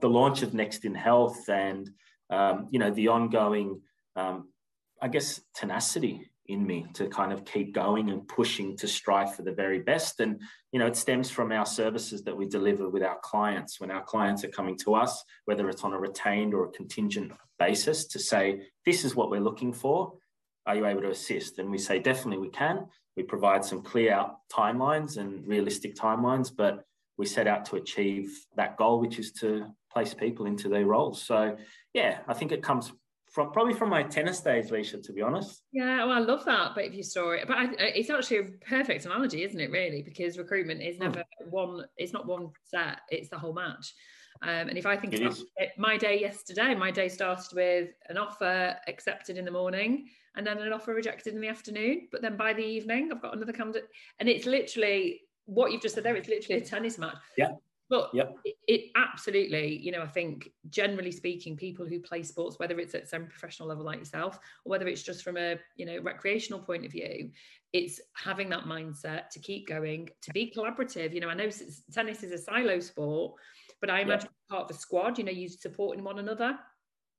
the 0.00 0.08
launch 0.08 0.42
of 0.42 0.52
next 0.52 0.84
in 0.84 0.94
health 0.94 1.48
and 1.48 1.90
um, 2.30 2.68
you 2.70 2.78
know 2.78 2.90
the 2.90 3.08
ongoing 3.08 3.80
um, 4.16 4.48
I 5.02 5.08
guess, 5.08 5.40
tenacity 5.54 6.30
in 6.46 6.66
me 6.66 6.86
to 6.94 7.08
kind 7.08 7.32
of 7.32 7.44
keep 7.44 7.74
going 7.74 8.10
and 8.10 8.26
pushing 8.26 8.76
to 8.76 8.86
strive 8.88 9.34
for 9.34 9.42
the 9.42 9.52
very 9.52 9.80
best. 9.80 10.20
And, 10.20 10.40
you 10.70 10.78
know, 10.78 10.86
it 10.86 10.96
stems 10.96 11.28
from 11.28 11.52
our 11.52 11.66
services 11.66 12.22
that 12.24 12.36
we 12.36 12.46
deliver 12.46 12.88
with 12.88 13.02
our 13.02 13.18
clients. 13.22 13.80
When 13.80 13.90
our 13.90 14.02
clients 14.02 14.44
are 14.44 14.48
coming 14.48 14.76
to 14.78 14.94
us, 14.94 15.24
whether 15.44 15.68
it's 15.68 15.84
on 15.84 15.92
a 15.92 15.98
retained 15.98 16.54
or 16.54 16.66
a 16.66 16.70
contingent 16.70 17.32
basis, 17.58 18.06
to 18.08 18.18
say, 18.18 18.62
this 18.86 19.04
is 19.04 19.14
what 19.14 19.30
we're 19.30 19.40
looking 19.40 19.72
for. 19.72 20.14
Are 20.66 20.76
you 20.76 20.86
able 20.86 21.02
to 21.02 21.10
assist? 21.10 21.58
And 21.58 21.70
we 21.70 21.78
say, 21.78 21.98
definitely 21.98 22.38
we 22.38 22.50
can. 22.50 22.86
We 23.16 23.24
provide 23.24 23.64
some 23.64 23.82
clear 23.82 24.12
out 24.12 24.36
timelines 24.52 25.16
and 25.16 25.46
realistic 25.46 25.96
timelines, 25.96 26.50
but 26.56 26.84
we 27.18 27.26
set 27.26 27.46
out 27.46 27.64
to 27.66 27.76
achieve 27.76 28.46
that 28.56 28.76
goal, 28.76 29.00
which 29.00 29.18
is 29.18 29.32
to 29.32 29.66
place 29.92 30.14
people 30.14 30.46
into 30.46 30.68
their 30.68 30.86
roles. 30.86 31.22
So, 31.22 31.56
yeah, 31.92 32.18
I 32.26 32.34
think 32.34 32.52
it 32.52 32.62
comes 32.62 32.92
from 33.32 33.50
probably 33.50 33.74
from 33.74 33.88
my 33.88 34.02
tennis 34.02 34.40
days, 34.40 34.70
Lysha, 34.70 35.02
to 35.02 35.12
be 35.12 35.22
honest. 35.22 35.62
Yeah, 35.72 36.04
well, 36.04 36.12
I 36.12 36.18
love 36.18 36.44
that 36.44 36.74
bit 36.74 36.88
of 36.88 36.94
your 36.94 37.02
story. 37.02 37.42
But 37.46 37.56
I, 37.56 37.64
it's 37.78 38.10
actually 38.10 38.38
a 38.38 38.44
perfect 38.66 39.06
analogy, 39.06 39.42
isn't 39.42 39.58
it? 39.58 39.70
Really, 39.70 40.02
because 40.02 40.38
recruitment 40.38 40.82
is 40.82 40.96
hmm. 40.96 41.04
never 41.04 41.20
mm. 41.20 41.50
one. 41.50 41.84
It's 41.96 42.12
not 42.12 42.26
one 42.26 42.50
set. 42.64 43.00
It's 43.10 43.30
the 43.30 43.38
whole 43.38 43.54
match. 43.54 43.94
Um, 44.42 44.68
and 44.68 44.76
if 44.76 44.86
I 44.86 44.96
think 44.96 45.14
it 45.14 45.22
about 45.22 45.38
it, 45.56 45.70
my 45.78 45.96
day 45.96 46.20
yesterday, 46.20 46.74
my 46.74 46.90
day 46.90 47.08
started 47.08 47.54
with 47.54 47.90
an 48.08 48.18
offer 48.18 48.76
accepted 48.88 49.36
in 49.38 49.44
the 49.44 49.50
morning 49.50 50.08
and 50.34 50.46
then 50.46 50.58
an 50.58 50.72
offer 50.72 50.94
rejected 50.94 51.34
in 51.34 51.40
the 51.40 51.48
afternoon. 51.48 52.08
But 52.10 52.22
then 52.22 52.36
by 52.36 52.52
the 52.52 52.64
evening, 52.64 53.10
I've 53.12 53.22
got 53.22 53.36
another 53.36 53.52
candidate, 53.52 53.88
and 54.18 54.28
it's 54.28 54.46
literally 54.46 55.20
what 55.46 55.72
you've 55.72 55.82
just 55.82 55.94
said 55.94 56.04
there. 56.04 56.16
It's 56.16 56.28
literally 56.28 56.60
a 56.60 56.64
tennis 56.64 56.98
match. 56.98 57.16
Yeah. 57.36 57.52
But 57.88 58.10
yep. 58.14 58.36
it, 58.44 58.54
it, 58.68 58.90
absolutely, 58.96 59.76
you 59.76 59.92
know, 59.92 60.02
I 60.02 60.06
think 60.06 60.50
generally 60.70 61.12
speaking, 61.12 61.56
people 61.56 61.84
who 61.84 62.00
play 62.00 62.22
sports, 62.22 62.58
whether 62.58 62.78
it's 62.78 62.94
at 62.94 63.08
some 63.08 63.26
professional 63.26 63.68
level 63.68 63.84
like 63.84 63.98
yourself, 63.98 64.38
or 64.64 64.70
whether 64.70 64.88
it's 64.88 65.02
just 65.02 65.22
from 65.22 65.36
a 65.36 65.56
you 65.76 65.84
know 65.84 65.98
recreational 66.00 66.60
point 66.60 66.86
of 66.86 66.92
view, 66.92 67.30
it's 67.72 68.00
having 68.14 68.48
that 68.50 68.64
mindset 68.64 69.28
to 69.30 69.40
keep 69.40 69.66
going, 69.66 70.08
to 70.22 70.30
be 70.32 70.52
collaborative. 70.56 71.12
You 71.12 71.20
know, 71.20 71.28
I 71.28 71.34
know 71.34 71.50
tennis 71.92 72.22
is 72.22 72.32
a 72.32 72.38
silo 72.38 72.80
sport, 72.80 73.34
but 73.80 73.90
I 73.90 74.00
imagine 74.00 74.30
yep. 74.30 74.58
part 74.58 74.70
of 74.70 74.76
a 74.76 74.78
squad. 74.78 75.18
You 75.18 75.24
know, 75.24 75.32
you 75.32 75.48
supporting 75.48 76.04
one 76.04 76.18
another. 76.18 76.58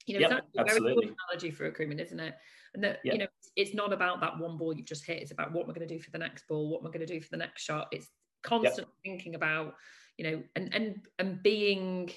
You 0.06 0.20
know, 0.20 0.28
yep, 0.28 0.46
it's 0.54 0.74
a 0.76 0.80
very 0.80 0.96
good 0.96 1.16
analogy 1.30 1.52
for 1.52 1.64
recruitment, 1.64 2.02
isn't 2.02 2.20
it? 2.20 2.36
And 2.74 2.84
that 2.84 3.00
yep. 3.04 3.14
you 3.14 3.20
know, 3.20 3.28
it's 3.56 3.74
not 3.74 3.94
about 3.94 4.22
that 4.22 4.40
one 4.40 4.58
ball 4.58 4.76
you've 4.76 4.86
just 4.86 5.06
hit. 5.06 5.22
It's 5.22 5.32
about 5.32 5.54
what 5.54 5.68
we're 5.68 5.74
going 5.74 5.88
to 5.88 5.94
do 5.94 6.02
for 6.02 6.12
the 6.12 6.18
next 6.18 6.48
ball, 6.48 6.70
what 6.70 6.84
we're 6.84 6.90
going 6.90 7.06
to 7.06 7.14
do 7.14 7.22
for 7.22 7.30
the 7.30 7.38
next 7.38 7.64
shot. 7.64 7.88
It's 7.92 8.08
constant 8.44 8.88
thinking 9.04 9.36
about 9.36 9.76
you 10.18 10.30
know 10.30 10.44
and 10.56 10.74
and 10.74 11.06
and 11.20 11.42
being 11.44 12.10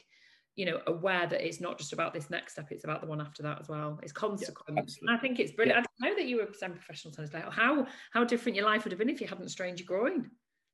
you 0.55 0.65
know 0.65 0.81
aware 0.87 1.27
that 1.27 1.47
it's 1.47 1.61
not 1.61 1.79
just 1.79 1.93
about 1.93 2.15
this 2.15 2.31
next 2.31 2.53
step 2.53 2.69
it's 2.71 2.85
about 2.85 3.01
the 3.01 3.07
one 3.07 3.21
after 3.21 3.43
that 3.43 3.61
as 3.61 3.69
well 3.69 3.99
it's 4.03 4.13
consequence 4.13 4.99
yeah, 5.03 5.15
i 5.15 5.19
think 5.19 5.39
it's 5.39 5.53
brilliant 5.53 5.87
yeah. 6.01 6.07
i 6.07 6.11
know 6.11 6.17
that 6.17 6.27
you 6.27 6.37
were 6.37 6.43
a 6.43 6.47
professional 6.47 7.13
tennis 7.13 7.31
player 7.31 7.47
how 7.51 7.87
how 8.13 8.25
different 8.25 8.57
your 8.57 8.65
life 8.65 8.85
would 8.85 8.93
have 8.93 8.99
been 8.99 9.11
if 9.11 9.21
you 9.21 9.27
hadn't 9.27 9.49
strained 9.49 9.79
your 9.79 9.87
groin 9.87 10.31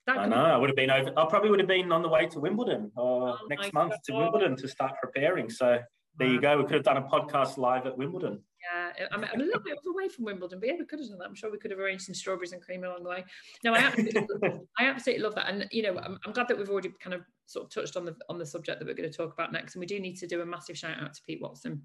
that 0.06 0.18
I 0.18 0.26
know. 0.26 0.36
I 0.36 0.56
would 0.56 0.68
have 0.68 0.76
been 0.76 0.90
over. 0.90 1.12
I 1.16 1.26
probably 1.26 1.50
would 1.50 1.60
have 1.60 1.68
been 1.68 1.92
on 1.92 2.02
the 2.02 2.08
way 2.08 2.26
to 2.26 2.40
Wimbledon 2.40 2.90
or 2.96 3.28
uh, 3.28 3.32
oh 3.32 3.46
next 3.48 3.72
month 3.72 3.92
God. 3.92 4.00
to 4.06 4.12
Wimbledon 4.14 4.56
to 4.56 4.66
start 4.66 4.94
preparing. 5.00 5.48
So 5.48 5.78
there 6.18 6.28
you 6.28 6.40
go. 6.40 6.58
We 6.58 6.64
could 6.64 6.74
have 6.74 6.82
done 6.82 6.96
a 6.96 7.02
podcast 7.02 7.56
live 7.56 7.86
at 7.86 7.96
Wimbledon. 7.96 8.42
Yeah, 8.62 9.06
I'm, 9.10 9.24
I'm 9.24 9.40
a 9.40 9.44
little 9.44 9.62
bit 9.62 9.78
away 9.86 10.08
from 10.08 10.24
Wimbledon, 10.24 10.60
but 10.60 10.68
yeah, 10.68 10.76
we 10.78 10.84
could 10.84 11.00
have 11.00 11.08
done 11.08 11.18
that. 11.18 11.26
I'm 11.26 11.34
sure 11.34 11.50
we 11.50 11.58
could 11.58 11.70
have 11.70 11.80
arranged 11.80 12.04
some 12.04 12.14
strawberries 12.14 12.52
and 12.52 12.62
cream 12.62 12.84
along 12.84 13.02
the 13.02 13.08
way. 13.08 13.24
No, 13.64 13.74
I 13.74 13.78
absolutely, 13.78 14.26
I 14.78 14.86
absolutely 14.86 15.24
love 15.24 15.34
that, 15.34 15.48
and 15.48 15.66
you 15.72 15.82
know, 15.82 15.98
I'm, 15.98 16.18
I'm, 16.24 16.32
glad 16.32 16.48
that 16.48 16.58
we've 16.58 16.70
already 16.70 16.92
kind 17.02 17.14
of 17.14 17.22
sort 17.46 17.66
of 17.66 17.74
touched 17.74 17.96
on 17.96 18.04
the 18.04 18.14
on 18.28 18.38
the 18.38 18.46
subject 18.46 18.78
that 18.78 18.86
we're 18.86 18.94
going 18.94 19.10
to 19.10 19.16
talk 19.16 19.32
about 19.32 19.52
next, 19.52 19.74
and 19.74 19.80
we 19.80 19.86
do 19.86 19.98
need 19.98 20.16
to 20.18 20.26
do 20.26 20.42
a 20.42 20.46
massive 20.46 20.78
shout 20.78 21.00
out 21.00 21.14
to 21.14 21.22
Pete 21.26 21.42
Watson 21.42 21.82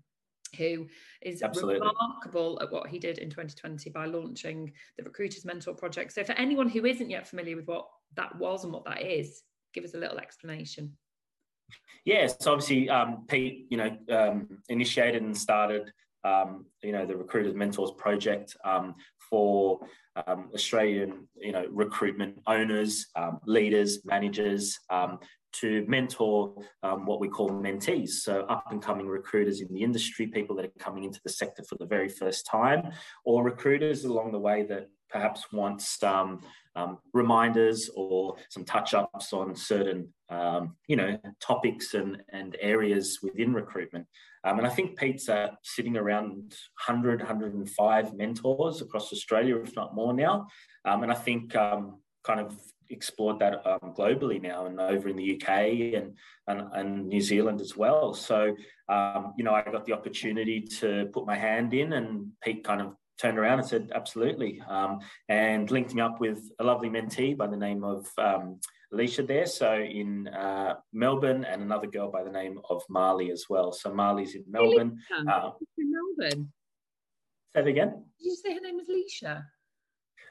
who 0.56 0.88
is 1.22 1.42
Absolutely. 1.42 1.76
remarkable 1.76 2.58
at 2.62 2.72
what 2.72 2.88
he 2.88 3.00
did 3.00 3.18
in 3.18 3.30
2020 3.30 3.90
by 3.90 4.06
launching 4.06 4.72
the 4.98 5.04
Recruiters 5.04 5.44
Mentor 5.44 5.74
Project. 5.74 6.14
So, 6.14 6.24
for 6.24 6.32
anyone 6.34 6.70
who 6.70 6.86
isn't 6.86 7.10
yet 7.10 7.28
familiar 7.28 7.56
with 7.56 7.68
what 7.68 7.88
that 8.16 8.34
was 8.38 8.64
and 8.64 8.72
what 8.72 8.86
that 8.86 9.02
is, 9.02 9.44
give 9.74 9.84
us 9.84 9.94
a 9.94 9.98
little 9.98 10.20
explanation. 10.20 10.96
Yeah, 12.06 12.28
so 12.28 12.54
obviously 12.54 12.90
um, 12.90 13.26
Pete, 13.28 13.68
you 13.70 13.78
know, 13.78 13.98
um, 14.10 14.48
initiated 14.70 15.22
and 15.22 15.38
started, 15.38 15.92
um, 16.28 16.66
you 16.84 16.92
know, 16.92 17.06
the 17.06 17.16
Recruiters 17.16 17.56
Mentors 17.56 17.92
project 17.98 18.56
um, 18.64 18.96
for 19.30 19.80
um, 20.26 20.50
Australian, 20.54 21.28
you 21.36 21.52
know, 21.52 21.66
recruitment 21.70 22.40
owners, 22.48 23.08
um, 23.16 23.40
leaders, 23.46 24.04
managers 24.06 24.80
to 25.54 25.86
mentor 25.88 26.54
what 26.82 27.20
we 27.20 27.28
call 27.28 27.50
mentees. 27.50 28.10
So 28.10 28.42
up 28.42 28.66
and 28.72 28.82
coming 28.82 29.08
recruiters 29.08 29.62
in 29.62 29.70
the 29.74 29.82
industry, 29.82 30.28
people 30.28 30.56
that 30.58 30.66
are 30.66 30.80
coming 30.80 31.04
into 31.04 31.20
the 31.24 31.32
sector 31.32 31.64
for 31.64 31.78
the 31.80 31.86
very 31.86 32.10
first 32.10 32.46
time, 32.46 32.92
or 33.26 33.44
recruiters 33.44 34.06
along 34.06 34.34
the 34.34 34.40
way 34.40 34.64
that 34.64 34.90
perhaps 35.10 35.52
want 35.52 35.82
some 35.82 36.42
um, 36.78 37.00
reminders 37.12 37.90
or 37.96 38.36
some 38.50 38.64
touch 38.64 38.94
ups 38.94 39.34
on 39.34 39.56
certain, 39.56 40.14
um, 40.30 40.76
you 40.88 40.96
know, 40.96 41.18
topics 41.42 41.96
and, 41.96 42.22
and 42.32 42.56
areas 42.62 43.20
within 43.24 43.54
recruitment. 43.54 44.06
Um, 44.44 44.60
and 44.60 44.68
I 44.68 44.70
think 44.70 44.98
Pete's 44.98 45.28
uh, 45.28 45.50
sitting 45.64 45.98
around 45.98 46.54
100, 46.86 47.20
105 47.20 48.14
mentors 48.14 48.82
across 48.82 49.12
Australia, 49.12 49.58
if 49.58 49.76
not 49.76 49.96
more 49.96 50.14
now. 50.14 50.48
Um, 50.86 51.02
and 51.02 51.12
I 51.12 51.16
think 51.16 51.56
um, 51.56 52.00
kind 52.24 52.40
of 52.40 52.56
explored 52.90 53.40
that 53.40 53.66
um, 53.66 53.94
globally 53.98 54.42
now 54.42 54.68
and 54.68 54.80
over 54.80 55.10
in 55.10 55.16
the 55.16 55.36
UK 55.36 55.50
and, 55.96 56.16
and, 56.48 56.62
and 56.74 57.08
New 57.08 57.22
Zealand 57.22 57.60
as 57.60 57.76
well. 57.76 58.14
So, 58.14 58.56
um, 58.88 59.34
you 59.36 59.44
know, 59.44 59.54
I 59.54 59.64
got 59.64 59.86
the 59.86 59.94
opportunity 59.94 60.62
to 60.80 61.10
put 61.12 61.26
my 61.26 61.36
hand 61.36 61.74
in 61.74 61.94
and 61.94 62.28
Pete 62.42 62.64
kind 62.64 62.82
of 62.82 62.94
turned 63.18 63.38
around 63.38 63.60
and 63.60 63.68
said, 63.68 63.92
absolutely, 63.94 64.62
um, 64.68 65.00
and 65.30 65.70
linked 65.72 65.94
me 65.94 66.02
up 66.02 66.20
with 66.20 66.50
a 66.60 66.64
lovely 66.64 66.90
mentee 66.90 67.36
by 67.36 67.48
the 67.48 67.58
name 67.58 67.84
of 67.84 68.08
um, 68.18 68.60
Alicia 68.94 69.24
there. 69.24 69.46
So 69.46 69.74
in 69.76 70.28
uh, 70.30 70.76
Melbourne, 70.94 71.44
and 71.46 71.62
another 71.62 71.88
girl 71.88 72.12
by 72.12 72.24
the 72.24 72.32
name 72.32 72.60
of 72.70 72.82
Marley 72.90 73.32
as 73.32 73.46
well. 73.50 73.72
So 73.72 73.94
Marley's 73.94 74.36
in 74.36 74.44
Melbourne. 74.50 75.00
Uh, 75.12 75.52
in 75.78 75.92
Melbourne. 75.92 76.52
Say 77.54 77.62
that 77.62 77.68
again. 77.68 78.04
Did 78.20 78.26
you 78.26 78.36
say 78.36 78.54
her 78.54 78.62
name 78.62 78.78
was 78.78 78.88
Alicia? 78.88 79.46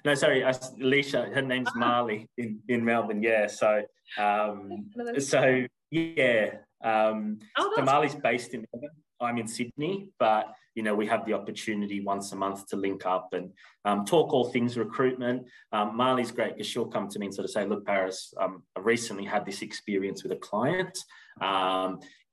No, 0.05 0.15
sorry, 0.15 0.43
Alicia. 0.43 1.31
Her 1.35 1.43
name's 1.43 1.69
ah. 1.75 1.79
Marley 1.79 2.29
in, 2.39 2.61
in 2.69 2.85
Melbourne. 2.85 3.23
Yeah. 3.23 3.49
So, 3.49 3.83
um, 4.19 4.91
so 5.19 5.67
yeah. 5.91 6.51
Um, 6.85 7.39
oh, 7.59 7.73
so 7.75 7.83
Marley's 7.83 8.15
based 8.15 8.55
in 8.55 8.65
Melbourne. 8.73 8.91
I'm 9.21 9.39
in 9.39 9.49
Sydney, 9.49 10.11
but 10.19 10.53
you 10.77 10.83
know 10.83 10.95
we 10.95 11.07
have 11.07 11.27
the 11.27 11.33
opportunity 11.33 12.01
once 12.01 12.31
a 12.33 12.37
month 12.37 12.69
to 12.69 12.77
link 12.77 13.05
up 13.07 13.31
and 13.33 13.51
um, 13.85 14.05
talk 14.05 14.33
all 14.33 14.51
things 14.51 14.79
recruitment. 14.79 15.47
Um, 15.73 15.97
Marley's 15.97 16.31
great 16.31 16.55
because 16.55 16.69
she'll 16.69 16.87
come 16.87 17.09
to 17.09 17.19
me 17.19 17.27
and 17.27 17.35
sort 17.35 17.47
of 17.47 17.51
say, 17.51 17.67
"Look, 17.67 17.85
Paris, 17.85 18.33
um, 18.41 18.63
I 18.77 18.81
recently 18.81 19.25
had 19.25 19.45
this 19.45 19.63
experience 19.63 20.23
with 20.23 20.33
a 20.33 20.37
client. 20.37 20.97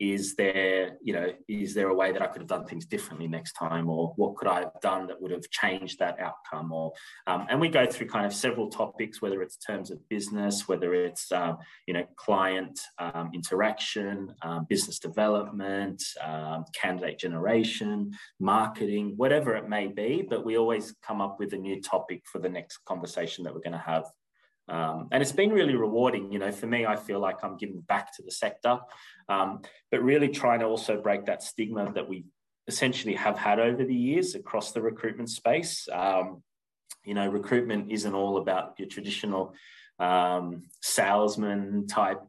Is 0.03 0.35
there, 0.35 0.97
you 1.01 1.13
know, 1.13 1.29
is 1.47 1.73
there 1.73 1.87
a 1.87 1.95
way 1.95 2.11
that 2.11 2.21
I 2.21 2.27
could 2.27 2.41
have 2.41 2.49
done 2.49 2.65
things 2.65 2.85
differently 2.85 3.25
next 3.25 3.53
time, 3.53 3.89
or 3.89 4.11
what 4.17 4.35
could 4.35 4.49
I 4.49 4.59
have 4.59 4.81
done 4.81 5.07
that 5.07 5.21
would 5.21 5.31
have 5.31 5.49
changed 5.49 5.99
that 5.99 6.19
outcome? 6.19 6.73
Or 6.73 6.91
um, 7.25 7.47
and 7.49 7.61
we 7.61 7.69
go 7.69 7.85
through 7.85 8.07
kind 8.07 8.25
of 8.25 8.33
several 8.33 8.69
topics, 8.69 9.21
whether 9.21 9.41
it's 9.41 9.55
terms 9.55 9.91
of 9.91 9.97
business, 10.09 10.67
whether 10.67 10.93
it's 10.93 11.31
um, 11.31 11.57
you 11.87 11.93
know 11.93 12.05
client 12.17 12.77
um, 12.99 13.31
interaction, 13.33 14.35
um, 14.41 14.65
business 14.69 14.99
development, 14.99 16.03
um, 16.21 16.65
candidate 16.75 17.17
generation, 17.17 18.11
marketing, 18.41 19.13
whatever 19.15 19.55
it 19.55 19.69
may 19.69 19.87
be. 19.87 20.25
But 20.29 20.43
we 20.43 20.57
always 20.57 20.93
come 21.01 21.21
up 21.21 21.39
with 21.39 21.53
a 21.53 21.57
new 21.57 21.81
topic 21.81 22.23
for 22.29 22.39
the 22.39 22.49
next 22.49 22.79
conversation 22.85 23.45
that 23.45 23.53
we're 23.53 23.61
going 23.61 23.71
to 23.71 23.77
have 23.77 24.03
um, 24.69 25.09
and 25.11 25.21
it's 25.21 25.31
been 25.31 25.51
really 25.51 25.75
rewarding. 25.75 26.31
You 26.31 26.39
know, 26.39 26.51
for 26.51 26.67
me, 26.67 26.85
I 26.85 26.95
feel 26.95 27.19
like 27.19 27.43
I'm 27.43 27.57
giving 27.57 27.81
back 27.81 28.15
to 28.15 28.23
the 28.23 28.31
sector, 28.31 28.79
um, 29.29 29.61
but 29.91 30.03
really 30.03 30.29
trying 30.29 30.59
to 30.59 30.65
also 30.65 31.01
break 31.01 31.25
that 31.25 31.43
stigma 31.43 31.91
that 31.93 32.07
we 32.07 32.25
essentially 32.67 33.15
have 33.15 33.37
had 33.37 33.59
over 33.59 33.83
the 33.83 33.95
years 33.95 34.35
across 34.35 34.71
the 34.71 34.81
recruitment 34.81 35.29
space. 35.29 35.87
Um, 35.91 36.43
you 37.03 37.13
know, 37.13 37.27
recruitment 37.27 37.91
isn't 37.91 38.13
all 38.13 38.37
about 38.37 38.75
your 38.77 38.87
traditional 38.87 39.53
um, 39.99 40.63
salesman 40.81 41.87
type, 41.87 42.21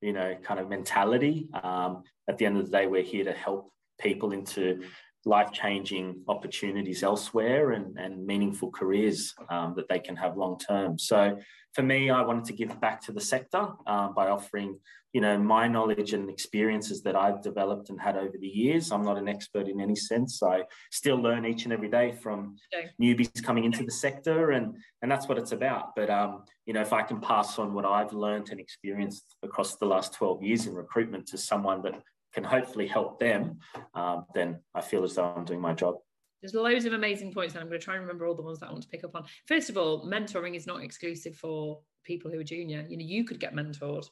you 0.00 0.14
know, 0.14 0.36
kind 0.42 0.58
of 0.58 0.68
mentality. 0.68 1.48
Um, 1.62 2.04
at 2.28 2.38
the 2.38 2.46
end 2.46 2.56
of 2.56 2.64
the 2.64 2.72
day, 2.72 2.86
we're 2.86 3.02
here 3.02 3.24
to 3.24 3.32
help 3.32 3.70
people 4.00 4.32
into 4.32 4.82
life 5.26 5.52
changing 5.52 6.22
opportunities 6.28 7.02
elsewhere 7.02 7.72
and, 7.72 7.98
and 7.98 8.26
meaningful 8.26 8.70
careers 8.70 9.34
um, 9.48 9.74
that 9.76 9.88
they 9.88 9.98
can 9.98 10.16
have 10.16 10.36
long 10.36 10.58
term. 10.58 10.98
So 10.98 11.38
for 11.74 11.82
me, 11.82 12.08
I 12.08 12.22
wanted 12.22 12.44
to 12.46 12.52
give 12.52 12.80
back 12.80 13.00
to 13.02 13.12
the 13.12 13.20
sector 13.20 13.66
um, 13.86 14.14
by 14.14 14.28
offering, 14.28 14.78
you 15.12 15.20
know, 15.20 15.36
my 15.36 15.66
knowledge 15.66 16.12
and 16.12 16.30
experiences 16.30 17.02
that 17.02 17.16
I've 17.16 17.42
developed 17.42 17.90
and 17.90 18.00
had 18.00 18.16
over 18.16 18.38
the 18.40 18.46
years. 18.46 18.92
I'm 18.92 19.04
not 19.04 19.18
an 19.18 19.28
expert 19.28 19.66
in 19.66 19.80
any 19.80 19.96
sense. 19.96 20.40
I 20.40 20.62
still 20.92 21.16
learn 21.16 21.44
each 21.44 21.64
and 21.64 21.72
every 21.72 21.88
day 21.88 22.12
from 22.12 22.56
okay. 22.72 22.90
newbies 23.02 23.42
coming 23.42 23.64
into 23.64 23.84
the 23.84 23.90
sector, 23.90 24.52
and 24.52 24.76
and 25.02 25.10
that's 25.10 25.26
what 25.28 25.36
it's 25.36 25.52
about. 25.52 25.96
But 25.96 26.10
um, 26.10 26.44
you 26.64 26.72
know, 26.74 26.80
if 26.80 26.92
I 26.92 27.02
can 27.02 27.20
pass 27.20 27.58
on 27.58 27.74
what 27.74 27.84
I've 27.84 28.12
learned 28.12 28.50
and 28.50 28.60
experienced 28.60 29.34
across 29.42 29.76
the 29.76 29.86
last 29.86 30.14
12 30.14 30.42
years 30.44 30.66
in 30.66 30.74
recruitment 30.74 31.26
to 31.28 31.38
someone 31.38 31.82
that 31.82 32.00
can 32.32 32.44
hopefully 32.44 32.86
help 32.86 33.18
them, 33.18 33.58
um, 33.94 34.26
then 34.34 34.60
I 34.74 34.80
feel 34.80 35.02
as 35.02 35.16
though 35.16 35.24
I'm 35.24 35.44
doing 35.44 35.60
my 35.60 35.74
job. 35.74 35.96
There's 36.44 36.52
loads 36.52 36.84
of 36.84 36.92
amazing 36.92 37.32
points, 37.32 37.54
and 37.54 37.62
I'm 37.62 37.70
going 37.70 37.80
to 37.80 37.84
try 37.84 37.94
and 37.94 38.02
remember 38.02 38.26
all 38.26 38.34
the 38.34 38.42
ones 38.42 38.58
that 38.58 38.68
I 38.68 38.70
want 38.70 38.82
to 38.82 38.88
pick 38.90 39.02
up 39.02 39.16
on. 39.16 39.24
First 39.46 39.70
of 39.70 39.78
all, 39.78 40.04
mentoring 40.04 40.54
is 40.54 40.66
not 40.66 40.82
exclusive 40.82 41.34
for 41.34 41.78
people 42.04 42.30
who 42.30 42.38
are 42.38 42.44
junior. 42.44 42.84
You 42.86 42.98
know, 42.98 43.04
you 43.06 43.24
could 43.24 43.40
get 43.40 43.54
mentored. 43.54 44.06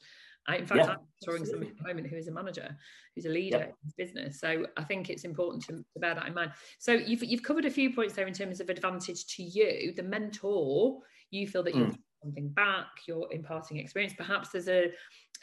I, 0.48 0.56
in 0.56 0.64
fact, 0.64 0.80
yeah, 0.80 0.92
I'm 0.92 0.98
mentoring 1.23 1.47
somebody 1.47 1.73
at 1.73 1.76
the 1.76 1.86
moment 1.86 2.06
who 2.06 2.16
is 2.16 2.28
a 2.28 2.32
manager, 2.32 2.75
who's 3.14 3.26
a 3.26 3.28
leader 3.28 3.58
yeah. 3.58 3.64
in 3.64 3.73
his 3.84 3.92
business. 3.92 4.40
So 4.40 4.64
I 4.78 4.84
think 4.84 5.10
it's 5.10 5.25
important 5.25 5.62
to, 5.64 5.84
to, 5.92 6.00
bear 6.00 6.14
that 6.14 6.26
in 6.26 6.32
mind. 6.32 6.52
So 6.78 6.95
you've 6.95 7.23
you've 7.23 7.42
covered 7.42 7.66
a 7.66 7.71
few 7.71 7.92
points 7.92 8.14
there 8.14 8.26
in 8.26 8.32
terms 8.32 8.60
of 8.60 8.71
advantage 8.71 9.26
to 9.36 9.42
you. 9.42 9.92
The 9.95 10.02
mentor, 10.02 11.00
you 11.30 11.47
feel 11.47 11.62
that 11.64 11.75
you're 11.75 11.88
mm. 11.88 11.99
Something 12.23 12.49
back, 12.49 12.87
you're 13.06 13.28
imparting 13.32 13.78
experience. 13.78 14.15
Perhaps 14.17 14.50
there's 14.50 14.69
a 14.69 14.91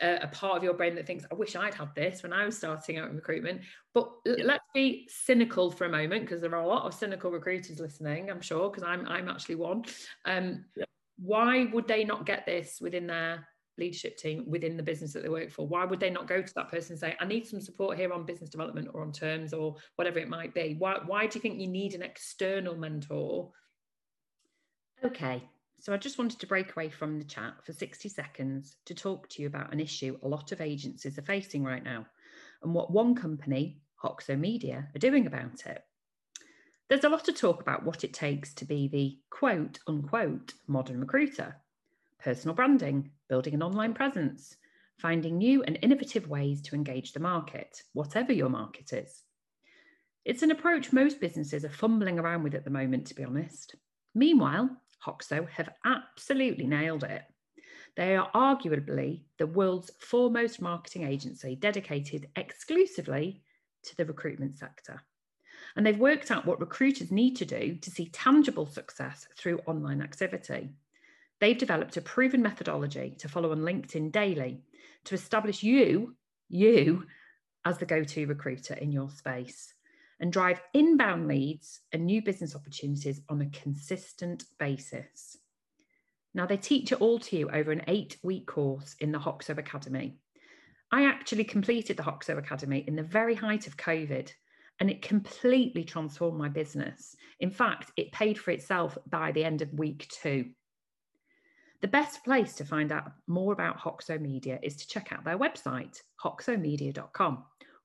a, 0.01 0.27
part 0.31 0.55
of 0.55 0.63
your 0.63 0.73
brain 0.73 0.95
that 0.95 1.05
thinks, 1.05 1.25
I 1.29 1.35
wish 1.35 1.57
I'd 1.57 1.73
had 1.73 1.93
this 1.93 2.23
when 2.23 2.31
I 2.31 2.45
was 2.45 2.57
starting 2.57 2.97
out 2.97 3.09
in 3.09 3.17
recruitment. 3.17 3.61
But 3.93 4.09
yeah. 4.25 4.35
let's 4.45 4.63
be 4.73 5.09
cynical 5.09 5.71
for 5.71 5.85
a 5.85 5.89
moment, 5.89 6.21
because 6.21 6.41
there 6.41 6.55
are 6.55 6.63
a 6.63 6.67
lot 6.67 6.85
of 6.85 6.93
cynical 6.93 7.31
recruiters 7.31 7.79
listening, 7.79 8.29
I'm 8.29 8.41
sure, 8.41 8.69
because 8.69 8.83
I'm 8.83 9.05
I'm 9.07 9.27
actually 9.27 9.55
one. 9.55 9.83
Um, 10.25 10.65
yeah. 10.77 10.85
Why 11.17 11.65
would 11.65 11.87
they 11.87 12.05
not 12.05 12.25
get 12.25 12.45
this 12.45 12.79
within 12.79 13.07
their 13.07 13.45
leadership 13.77 14.17
team 14.17 14.45
within 14.47 14.77
the 14.77 14.83
business 14.83 15.13
that 15.13 15.23
they 15.23 15.29
work 15.29 15.51
for? 15.51 15.67
Why 15.67 15.83
would 15.83 15.99
they 15.99 16.09
not 16.09 16.27
go 16.27 16.41
to 16.41 16.53
that 16.55 16.69
person 16.69 16.93
and 16.93 16.99
say, 16.99 17.15
I 17.19 17.25
need 17.25 17.45
some 17.45 17.61
support 17.61 17.97
here 17.97 18.13
on 18.13 18.25
business 18.25 18.49
development 18.49 18.89
or 18.93 19.01
on 19.01 19.11
terms 19.11 19.53
or 19.53 19.75
whatever 19.95 20.19
it 20.19 20.29
might 20.29 20.53
be? 20.53 20.75
Why, 20.79 20.99
why 21.05 21.27
do 21.27 21.37
you 21.37 21.41
think 21.41 21.59
you 21.59 21.67
need 21.67 21.93
an 21.93 22.03
external 22.03 22.75
mentor? 22.75 23.51
Okay, 25.03 25.43
so 25.79 25.93
I 25.93 25.97
just 25.97 26.17
wanted 26.17 26.39
to 26.39 26.47
break 26.47 26.71
away 26.75 26.89
from 26.89 27.17
the 27.17 27.25
chat 27.25 27.53
for 27.63 27.73
60 27.73 28.09
seconds 28.09 28.77
to 28.85 28.93
talk 28.93 29.29
to 29.29 29.41
you 29.41 29.47
about 29.47 29.73
an 29.73 29.79
issue 29.79 30.17
a 30.21 30.27
lot 30.27 30.51
of 30.51 30.61
agencies 30.61 31.17
are 31.17 31.23
facing 31.23 31.63
right 31.63 31.83
now 31.83 32.05
and 32.63 32.73
what 32.73 32.91
one 32.91 33.15
company, 33.15 33.81
Hoxo 34.03 34.37
Media, 34.37 34.87
are 34.93 34.99
doing 34.99 35.27
about 35.27 35.65
it. 35.65 35.83
There's 36.89 37.03
a 37.03 37.09
lot 37.09 37.27
of 37.27 37.35
talk 37.35 37.61
about 37.61 37.85
what 37.85 38.03
it 38.03 38.13
takes 38.13 38.53
to 38.55 38.65
be 38.65 38.87
the 38.87 39.19
quote 39.29 39.79
unquote 39.87 40.53
modern 40.67 40.99
recruiter 40.99 41.55
personal 42.19 42.53
branding, 42.53 43.11
building 43.29 43.53
an 43.53 43.63
online 43.63 43.93
presence, 43.93 44.57
finding 44.97 45.37
new 45.37 45.63
and 45.63 45.79
innovative 45.81 46.27
ways 46.27 46.61
to 46.61 46.75
engage 46.75 47.13
the 47.13 47.19
market, 47.19 47.81
whatever 47.93 48.33
your 48.33 48.49
market 48.49 48.91
is. 48.91 49.23
It's 50.25 50.43
an 50.43 50.51
approach 50.51 50.91
most 50.91 51.21
businesses 51.21 51.63
are 51.63 51.69
fumbling 51.69 52.19
around 52.19 52.43
with 52.43 52.55
at 52.55 52.65
the 52.65 52.69
moment, 52.69 53.07
to 53.07 53.15
be 53.15 53.23
honest. 53.23 53.75
Meanwhile, 54.13 54.69
Hoxo 55.05 55.47
have 55.49 55.69
absolutely 55.85 56.67
nailed 56.67 57.03
it. 57.03 57.23
They 57.95 58.15
are 58.15 58.31
arguably 58.33 59.23
the 59.37 59.47
world's 59.47 59.91
foremost 59.99 60.61
marketing 60.61 61.03
agency 61.03 61.55
dedicated 61.55 62.29
exclusively 62.35 63.41
to 63.83 63.95
the 63.97 64.05
recruitment 64.05 64.57
sector. 64.57 65.01
And 65.75 65.85
they've 65.85 65.97
worked 65.97 66.31
out 66.31 66.45
what 66.45 66.59
recruiters 66.59 67.11
need 67.11 67.35
to 67.37 67.45
do 67.45 67.75
to 67.75 67.91
see 67.91 68.09
tangible 68.09 68.65
success 68.65 69.27
through 69.37 69.59
online 69.65 70.01
activity. 70.01 70.69
They've 71.39 71.57
developed 71.57 71.97
a 71.97 72.01
proven 72.01 72.41
methodology 72.41 73.15
to 73.19 73.29
follow 73.29 73.51
on 73.51 73.59
LinkedIn 73.59 74.11
daily 74.11 74.61
to 75.05 75.15
establish 75.15 75.63
you, 75.63 76.15
you, 76.49 77.05
as 77.65 77.77
the 77.77 77.85
go 77.85 78.03
to 78.03 78.25
recruiter 78.25 78.73
in 78.73 78.91
your 78.91 79.09
space 79.09 79.73
and 80.19 80.33
drive 80.33 80.61
inbound 80.73 81.27
leads 81.27 81.81
and 81.91 82.05
new 82.05 82.21
business 82.21 82.55
opportunities 82.55 83.21
on 83.29 83.41
a 83.41 83.49
consistent 83.49 84.43
basis. 84.59 85.37
Now, 86.33 86.45
they 86.45 86.57
teach 86.57 86.91
it 86.91 87.01
all 87.01 87.19
to 87.19 87.37
you 87.37 87.49
over 87.49 87.71
an 87.71 87.83
eight 87.87 88.17
week 88.23 88.47
course 88.47 88.95
in 88.99 89.11
the 89.11 89.19
Hoxo 89.19 89.57
Academy. 89.57 90.19
I 90.91 91.05
actually 91.05 91.43
completed 91.43 91.97
the 91.97 92.03
Hoxo 92.03 92.37
Academy 92.37 92.83
in 92.87 92.95
the 92.95 93.03
very 93.03 93.35
height 93.35 93.67
of 93.67 93.77
COVID, 93.77 94.31
and 94.79 94.89
it 94.89 95.01
completely 95.01 95.83
transformed 95.83 96.37
my 96.37 96.49
business. 96.49 97.15
In 97.39 97.51
fact, 97.51 97.91
it 97.97 98.11
paid 98.11 98.37
for 98.37 98.51
itself 98.51 98.97
by 99.07 99.31
the 99.31 99.43
end 99.43 99.61
of 99.61 99.73
week 99.73 100.07
two. 100.09 100.45
The 101.81 101.87
best 101.87 102.23
place 102.25 102.55
to 102.55 102.65
find 102.65 102.91
out 102.91 103.11
more 103.27 103.53
about 103.53 103.79
Hoxo 103.79 104.19
Media 104.19 104.59
is 104.61 104.75
to 104.77 104.87
check 104.87 105.11
out 105.11 105.23
their 105.23 105.37
website, 105.37 106.01
hoxomedia.com 106.23 107.43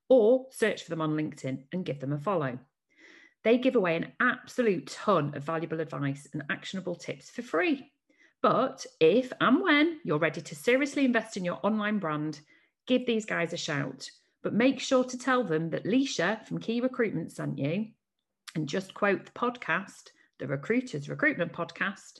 or 0.09 0.47
search 0.51 0.83
for 0.83 0.89
them 0.89 1.01
on 1.01 1.15
LinkedIn 1.15 1.63
and 1.71 1.85
give 1.85 1.99
them 1.99 2.13
a 2.13 2.19
follow. 2.19 2.59
They 3.43 3.57
give 3.57 3.75
away 3.75 3.95
an 3.95 4.11
absolute 4.19 4.87
ton 4.87 5.35
of 5.35 5.43
valuable 5.43 5.79
advice 5.79 6.27
and 6.33 6.43
actionable 6.49 6.95
tips 6.95 7.29
for 7.29 7.41
free. 7.41 7.91
But 8.41 8.85
if 8.99 9.31
and 9.39 9.61
when 9.61 9.99
you're 10.03 10.19
ready 10.19 10.41
to 10.41 10.55
seriously 10.55 11.05
invest 11.05 11.37
in 11.37 11.45
your 11.45 11.59
online 11.63 11.99
brand, 11.99 12.41
give 12.87 13.05
these 13.05 13.25
guys 13.25 13.53
a 13.53 13.57
shout. 13.57 14.09
But 14.43 14.53
make 14.53 14.79
sure 14.79 15.03
to 15.03 15.17
tell 15.17 15.43
them 15.43 15.69
that 15.71 15.85
Lysha 15.85 16.45
from 16.45 16.59
Key 16.59 16.81
Recruitment 16.81 17.31
sent 17.31 17.57
you 17.57 17.87
and 18.55 18.69
just 18.69 18.93
quote 18.93 19.25
the 19.25 19.31
podcast, 19.31 20.11
the 20.39 20.47
Recruiters 20.47 21.09
Recruitment 21.09 21.53
Podcast, 21.53 22.19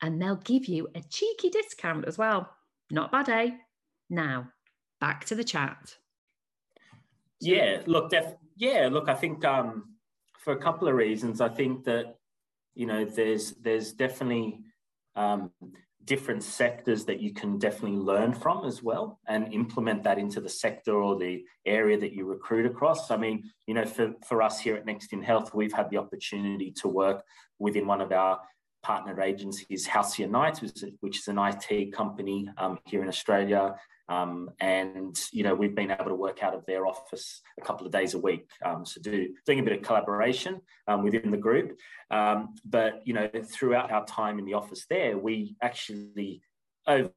and 0.00 0.20
they'll 0.20 0.36
give 0.36 0.66
you 0.66 0.88
a 0.94 1.02
cheeky 1.02 1.48
discount 1.48 2.06
as 2.06 2.18
well. 2.18 2.50
Not 2.90 3.12
bad, 3.12 3.28
eh? 3.28 3.50
Now, 4.10 4.48
back 5.00 5.24
to 5.26 5.34
the 5.34 5.44
chat. 5.44 5.96
Yeah, 7.42 7.82
look, 7.86 8.10
def- 8.10 8.36
yeah, 8.56 8.88
look, 8.90 9.08
I 9.08 9.14
think 9.14 9.44
um, 9.44 9.96
for 10.38 10.52
a 10.52 10.58
couple 10.58 10.88
of 10.88 10.94
reasons, 10.94 11.40
I 11.40 11.48
think 11.48 11.84
that 11.84 12.16
you 12.74 12.86
know 12.86 13.04
there's 13.04 13.52
there's 13.52 13.92
definitely 13.92 14.60
um, 15.16 15.50
different 16.04 16.42
sectors 16.42 17.04
that 17.04 17.20
you 17.20 17.32
can 17.32 17.58
definitely 17.58 17.98
learn 17.98 18.32
from 18.32 18.64
as 18.64 18.82
well 18.82 19.20
and 19.28 19.52
implement 19.52 20.02
that 20.02 20.18
into 20.18 20.40
the 20.40 20.48
sector 20.48 20.94
or 20.94 21.18
the 21.18 21.44
area 21.64 21.98
that 21.98 22.12
you 22.12 22.24
recruit 22.26 22.66
across. 22.66 23.10
I 23.10 23.16
mean, 23.16 23.44
you 23.66 23.74
know, 23.74 23.84
for, 23.84 24.14
for 24.26 24.42
us 24.42 24.58
here 24.58 24.74
at 24.74 24.86
Next 24.86 25.12
in 25.12 25.22
Health, 25.22 25.54
we've 25.54 25.72
had 25.72 25.90
the 25.90 25.98
opportunity 25.98 26.72
to 26.82 26.88
work 26.88 27.22
within 27.58 27.86
one 27.86 28.00
of 28.00 28.10
our 28.10 28.40
partner 28.82 29.20
agencies, 29.20 29.86
Halcyon 29.86 30.32
Knights, 30.32 30.60
which 31.00 31.18
is 31.18 31.28
an 31.28 31.38
IT 31.38 31.92
company 31.92 32.48
um, 32.58 32.78
here 32.84 33.02
in 33.02 33.08
Australia. 33.08 33.76
Um, 34.08 34.50
and 34.60 35.18
you 35.32 35.44
know 35.44 35.54
we've 35.54 35.74
been 35.74 35.90
able 35.90 36.06
to 36.06 36.14
work 36.14 36.42
out 36.42 36.54
of 36.54 36.66
their 36.66 36.86
office 36.86 37.40
a 37.58 37.64
couple 37.64 37.86
of 37.86 37.92
days 37.92 38.14
a 38.14 38.18
week, 38.18 38.48
um, 38.64 38.84
so 38.84 39.00
do, 39.00 39.28
doing 39.46 39.60
a 39.60 39.62
bit 39.62 39.74
of 39.74 39.82
collaboration 39.82 40.60
um, 40.88 41.02
within 41.02 41.30
the 41.30 41.36
group. 41.36 41.78
Um, 42.10 42.54
but 42.64 43.00
you 43.04 43.14
know 43.14 43.30
throughout 43.44 43.92
our 43.92 44.04
time 44.04 44.38
in 44.38 44.44
the 44.44 44.54
office 44.54 44.86
there, 44.90 45.16
we 45.16 45.56
actually 45.62 46.42
over 46.86 47.10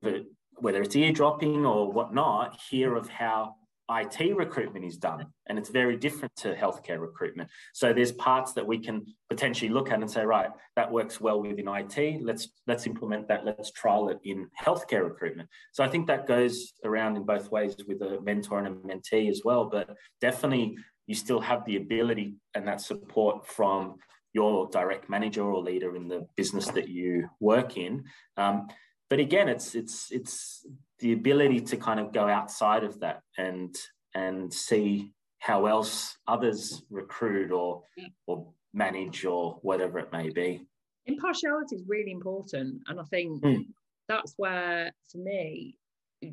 whether 0.58 0.82
it's 0.82 0.95
eardropping 0.95 1.65
or 1.65 1.91
whatnot, 1.91 2.58
hear 2.69 2.95
of 2.95 3.10
how 3.10 3.56
IT 3.89 4.36
recruitment 4.36 4.84
is 4.84 4.98
done, 4.98 5.28
and 5.48 5.60
it's 5.60 5.69
very 5.69 5.95
different 5.95 6.36
to 6.38 6.56
healthcare 6.56 7.00
recruitment. 7.00 7.50
So 7.74 7.93
there's 7.93 8.12
parts 8.12 8.54
that 8.54 8.65
we 8.65 8.80
can 8.80 9.06
potentially 9.30 9.69
look 9.69 9.91
at 9.91 10.00
and 10.00 10.10
say, 10.10 10.26
right, 10.26 10.50
that 10.76 10.91
works 10.91 11.21
well 11.21 11.41
within 11.41 11.67
IT. 11.67 12.21
Let's 12.21 12.50
let's 12.65 12.88
implement 12.88 13.28
that. 13.28 13.45
Let's 13.45 13.71
trial 13.71 14.10
it 14.10 14.19
in 14.24 14.48
healthcare 14.60 15.04
recruitment. 15.04 15.50
So 15.71 15.84
I 15.84 15.88
think 15.88 16.08
that 16.08 16.28
goes 16.28 16.74
around 16.84 17.15
in 17.17 17.26
both 17.26 17.52
ways 17.52 17.76
with 17.88 18.02
a 18.02 18.19
mentor 18.21 18.60
and 18.60 18.67
a 18.67 18.71
mentee 18.71 19.30
as 19.30 19.41
well. 19.45 19.65
But 19.65 19.95
definitely, 20.19 20.78
you 21.06 21.13
still 21.13 21.39
have 21.39 21.63
the 21.65 21.78
ability 21.78 22.36
and 22.56 22.67
that 22.67 22.82
support 22.82 23.48
from 23.48 23.98
your 24.34 24.67
direct 24.69 25.10
manager 25.10 25.43
or 25.43 25.62
leader 25.62 25.95
in 25.95 26.08
the 26.08 26.28
business 26.36 26.67
that 26.67 26.89
you 26.89 27.30
work 27.39 27.78
in. 27.78 28.04
Um, 28.36 28.67
but 29.10 29.19
again, 29.19 29.48
it's 29.48 29.76
it's 29.76 30.12
it's 30.12 30.65
the 30.99 31.13
ability 31.13 31.62
to 31.62 31.77
kind 31.77 31.99
of 31.99 32.13
go 32.13 32.27
outside 32.27 32.84
of 32.84 32.99
that 33.01 33.21
and 33.38 33.75
and 34.13 34.53
see 34.53 35.12
how 35.39 35.65
else 35.65 36.17
others 36.27 36.84
recruit 36.89 37.51
or 37.51 37.84
or 38.27 38.47
manage 38.73 39.25
or 39.25 39.60
whatever 39.62 39.99
it 39.99 40.12
may 40.12 40.29
be. 40.29 40.65
Impartiality 41.05 41.75
is 41.75 41.84
really 41.88 42.12
important, 42.12 42.81
and 42.88 42.99
I 42.99 43.03
think 43.03 43.43
mm. 43.43 43.65
that's 44.08 44.34
where, 44.38 44.91
for 45.12 45.19
me, 45.19 45.77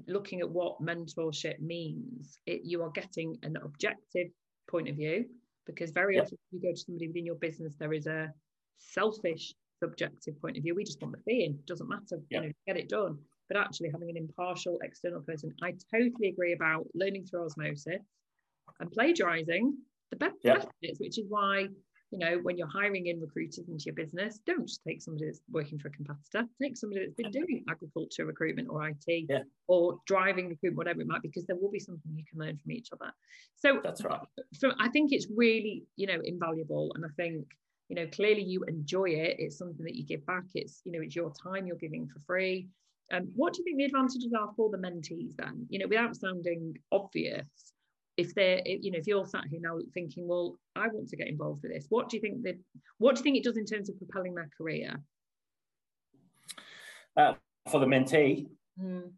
looking 0.07 0.41
at 0.41 0.49
what 0.49 0.81
mentorship 0.81 1.61
means, 1.61 2.39
it, 2.47 2.63
you 2.65 2.83
are 2.83 2.91
getting 2.91 3.37
an 3.43 3.57
objective 3.63 4.29
point 4.71 4.89
of 4.89 4.97
view 4.97 5.27
because 5.67 5.91
very 5.91 6.17
yep. 6.17 6.25
often 6.25 6.39
you 6.51 6.61
go 6.61 6.73
to 6.73 6.77
somebody 6.77 7.09
within 7.09 7.27
your 7.27 7.35
business, 7.37 7.75
there 7.79 7.93
is 7.93 8.07
a 8.07 8.33
selfish 8.79 9.53
subjective 9.79 10.41
point 10.41 10.57
of 10.57 10.63
view. 10.63 10.75
We 10.75 10.85
just 10.85 11.01
want 11.03 11.15
the 11.15 11.23
fee 11.23 11.45
in, 11.45 11.59
doesn't 11.67 11.89
matter, 11.89 12.03
yep. 12.13 12.23
you 12.31 12.41
know, 12.41 12.53
get 12.67 12.77
it 12.79 12.89
done 12.89 13.19
but 13.53 13.61
actually 13.61 13.91
having 13.91 14.11
an 14.11 14.17
impartial 14.17 14.79
external 14.83 15.21
person. 15.21 15.55
I 15.63 15.75
totally 15.95 16.29
agree 16.29 16.53
about 16.53 16.87
learning 16.95 17.27
through 17.27 17.45
osmosis 17.45 18.03
and 18.81 18.91
plagiarizing 18.91 19.77
the 20.11 20.17
best 20.17 20.37
yep. 20.43 20.69
which 20.99 21.19
is 21.19 21.25
why 21.29 21.67
you 22.11 22.19
know 22.19 22.39
when 22.43 22.59
you're 22.59 22.69
hiring 22.69 23.07
in 23.07 23.21
recruiters 23.21 23.59
into 23.67 23.85
your 23.87 23.95
business 23.95 24.39
don't 24.47 24.67
just 24.67 24.83
take 24.87 25.01
somebody 25.01 25.25
that's 25.25 25.41
working 25.51 25.79
for 25.79 25.89
a 25.89 25.91
competitor 25.91 26.47
take 26.61 26.77
somebody 26.77 27.01
that's 27.01 27.15
been 27.15 27.31
doing 27.31 27.65
agriculture 27.71 28.27
recruitment 28.27 28.69
or 28.71 28.87
it 28.87 28.97
yeah. 29.29 29.39
or 29.69 29.99
driving 30.07 30.49
recruitment 30.51 30.77
whatever 30.77 31.01
it 31.01 31.07
might 31.07 31.23
be 31.23 31.29
because 31.29 31.47
there 31.47 31.57
will 31.57 31.71
be 31.71 31.79
something 31.79 32.13
you 32.15 32.25
can 32.31 32.39
learn 32.39 32.59
from 32.59 32.71
each 32.71 32.89
other 32.93 33.11
so 33.57 33.81
that's 33.83 34.05
right 34.05 34.21
so 34.53 34.73
i 34.79 34.89
think 34.91 35.13
it's 35.13 35.27
really 35.35 35.85
you 35.97 36.07
know 36.07 36.21
invaluable 36.25 36.93
and 36.95 37.05
i 37.07 37.09
think 37.17 37.47
you 37.89 37.97
know 37.97 38.07
clearly 38.09 38.43
you 38.43 38.63
enjoy 38.65 39.09
it 39.09 39.37
it's 39.39 39.57
something 39.57 39.85
that 39.85 39.95
you 39.95 40.05
give 40.05 40.25
back 40.27 40.45
it's 40.55 40.83
you 40.85 40.93
know 40.93 41.01
it's 41.01 41.17
your 41.17 41.33
time 41.43 41.67
you're 41.67 41.77
giving 41.77 42.07
for 42.07 42.21
free 42.27 42.69
um, 43.13 43.31
what 43.35 43.53
do 43.53 43.61
you 43.61 43.65
think 43.65 43.79
the 43.79 43.85
advantages 43.85 44.33
are 44.39 44.51
for 44.57 44.71
the 44.71 44.79
mentees 44.79 45.37
then? 45.37 45.67
You 45.69 45.79
know, 45.79 45.87
without 45.87 46.17
sounding 46.17 46.75
obvious, 46.91 47.47
if 48.17 48.35
they're, 48.35 48.61
you 48.67 48.91
know, 48.91 48.99
if 48.99 49.07
you're 49.07 49.27
sat 49.27 49.45
here 49.51 49.61
now 49.63 49.79
thinking, 49.95 50.27
well, 50.27 50.59
I 50.75 50.89
want 50.89 51.09
to 51.09 51.17
get 51.17 51.29
involved 51.29 51.63
with 51.63 51.73
this, 51.73 51.87
what 51.89 52.09
do 52.09 52.17
you 52.17 52.21
think 52.21 52.43
that, 52.43 52.59
what 52.99 53.15
do 53.15 53.21
you 53.21 53.25
think 53.25 53.37
it 53.37 53.45
does 53.45 53.57
in 53.57 53.67
terms 53.67 53.89
of 53.89 53.99
propelling 53.99 54.35
their 54.35 54.51
career? 54.57 54.97
Uh, 57.17 57.35
for 57.71 57.81
the 57.81 57.87
mentee, 57.87 58.49
mm. 58.83 59.11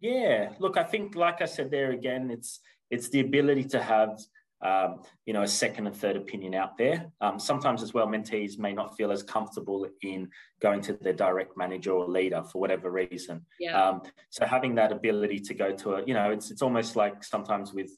yeah. 0.00 0.50
Look, 0.58 0.76
I 0.76 0.84
think, 0.84 1.16
like 1.16 1.40
I 1.40 1.46
said 1.46 1.70
there 1.70 1.92
again, 1.92 2.30
it's 2.30 2.60
it's 2.90 3.08
the 3.08 3.20
ability 3.20 3.64
to 3.64 3.82
have 3.82 4.20
um, 4.62 5.02
you 5.26 5.32
know, 5.32 5.42
a 5.42 5.48
second 5.48 5.86
and 5.86 5.96
third 5.96 6.16
opinion 6.16 6.54
out 6.54 6.78
there. 6.78 7.10
Um, 7.20 7.38
sometimes 7.38 7.82
as 7.82 7.92
well, 7.92 8.06
mentees 8.06 8.58
may 8.58 8.72
not 8.72 8.96
feel 8.96 9.10
as 9.10 9.22
comfortable 9.22 9.86
in 10.02 10.30
going 10.60 10.80
to 10.82 10.92
their 10.94 11.12
direct 11.12 11.56
manager 11.56 11.92
or 11.92 12.08
leader 12.08 12.42
for 12.44 12.60
whatever 12.60 12.90
reason. 12.90 13.44
Yeah. 13.58 13.80
Um, 13.80 14.02
so 14.30 14.46
having 14.46 14.76
that 14.76 14.92
ability 14.92 15.40
to 15.40 15.54
go 15.54 15.72
to 15.72 15.94
a, 15.94 16.04
you 16.06 16.14
know, 16.14 16.30
it's 16.30 16.50
it's 16.50 16.62
almost 16.62 16.96
like 16.96 17.24
sometimes 17.24 17.72
with 17.72 17.90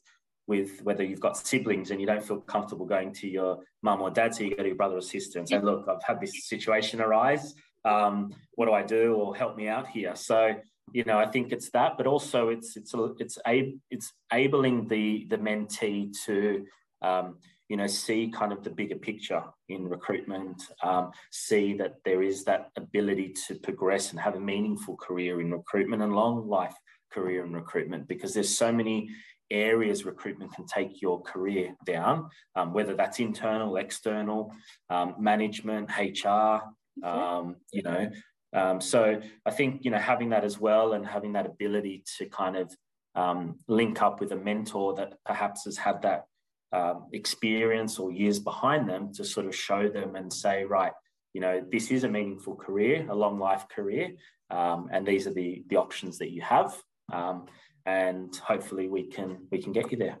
with 0.47 0.81
whether 0.83 1.03
you've 1.03 1.19
got 1.19 1.37
siblings 1.37 1.91
and 1.91 1.99
you 1.99 2.07
don't 2.07 2.23
feel 2.23 2.39
comfortable 2.41 2.85
going 2.85 3.11
to 3.13 3.27
your 3.27 3.59
mum 3.81 4.01
or 4.01 4.11
dad, 4.11 4.33
so 4.33 4.43
you 4.43 4.55
go 4.55 4.63
to 4.63 4.69
your 4.69 4.75
brother 4.75 4.97
or 4.97 5.01
sister 5.01 5.39
and 5.39 5.47
say, 5.47 5.59
"Look, 5.59 5.87
I've 5.87 6.03
had 6.03 6.19
this 6.19 6.47
situation 6.47 7.01
arise. 7.01 7.55
Um, 7.83 8.33
what 8.53 8.65
do 8.65 8.73
I 8.73 8.83
do? 8.83 9.13
Or 9.13 9.35
help 9.35 9.55
me 9.55 9.67
out 9.67 9.87
here." 9.87 10.15
So 10.15 10.55
you 10.91 11.03
know, 11.03 11.17
I 11.17 11.25
think 11.25 11.51
it's 11.51 11.69
that, 11.71 11.97
but 11.97 12.07
also 12.07 12.49
it's 12.49 12.77
it's 12.77 12.93
it's 13.19 13.37
a 13.47 13.75
it's 13.89 14.13
enabling 14.31 14.87
the 14.87 15.27
the 15.29 15.37
mentee 15.37 16.13
to 16.25 16.65
um, 17.01 17.37
you 17.69 17.77
know 17.77 17.87
see 17.87 18.31
kind 18.33 18.53
of 18.53 18.63
the 18.63 18.69
bigger 18.69 18.95
picture 18.95 19.43
in 19.69 19.87
recruitment, 19.87 20.61
um, 20.83 21.11
see 21.31 21.73
that 21.77 21.95
there 22.05 22.21
is 22.21 22.43
that 22.45 22.69
ability 22.77 23.33
to 23.47 23.55
progress 23.55 24.11
and 24.11 24.19
have 24.19 24.35
a 24.35 24.39
meaningful 24.39 24.95
career 24.95 25.41
in 25.41 25.51
recruitment 25.51 26.01
and 26.01 26.15
long 26.15 26.47
life 26.47 26.75
career 27.11 27.45
in 27.45 27.53
recruitment 27.53 28.07
because 28.07 28.33
there's 28.33 28.55
so 28.55 28.71
many 28.71 29.09
areas 29.51 30.05
recruitment 30.05 30.53
can 30.53 30.65
take 30.65 31.01
your 31.01 31.21
career 31.21 31.75
down, 31.85 32.29
um, 32.55 32.73
whether 32.73 32.95
that's 32.95 33.19
internal, 33.19 33.77
external, 33.77 34.51
um, 34.89 35.15
management, 35.19 35.89
HR, 35.97 36.61
um, 37.03 37.55
you 37.71 37.83
know, 37.83 38.09
um, 38.55 38.79
so 38.79 39.21
I 39.45 39.51
think 39.51 39.83
you 39.83 39.91
know 39.91 39.97
having 39.99 40.29
that 40.29 40.43
as 40.43 40.59
well 40.59 40.93
and 40.93 41.05
having 41.05 41.33
that 41.33 41.45
ability 41.45 42.03
to 42.17 42.25
kind 42.25 42.55
of 42.55 42.75
um, 43.13 43.59
link 43.67 44.01
up 44.01 44.19
with 44.19 44.31
a 44.31 44.35
mentor 44.35 44.95
that 44.95 45.13
perhaps 45.25 45.65
has 45.65 45.77
had 45.77 46.01
that 46.01 46.25
um, 46.71 47.07
experience 47.13 47.99
or 47.99 48.11
years 48.11 48.39
behind 48.39 48.89
them 48.89 49.13
to 49.13 49.23
sort 49.23 49.45
of 49.45 49.55
show 49.55 49.87
them 49.87 50.15
and 50.15 50.31
say, 50.31 50.63
right, 50.63 50.91
you 51.33 51.41
know, 51.41 51.63
this 51.71 51.91
is 51.91 52.03
a 52.05 52.09
meaningful 52.09 52.55
career, 52.55 53.05
a 53.09 53.15
long 53.15 53.39
life 53.39 53.65
career, 53.69 54.11
um, 54.49 54.89
and 54.91 55.05
these 55.05 55.27
are 55.27 55.33
the 55.33 55.63
the 55.67 55.75
options 55.75 56.17
that 56.19 56.31
you 56.31 56.41
have, 56.41 56.73
um, 57.11 57.45
and 57.85 58.35
hopefully 58.37 58.87
we 58.87 59.07
can 59.07 59.47
we 59.51 59.61
can 59.61 59.73
get 59.73 59.91
you 59.91 59.97
there. 59.97 60.17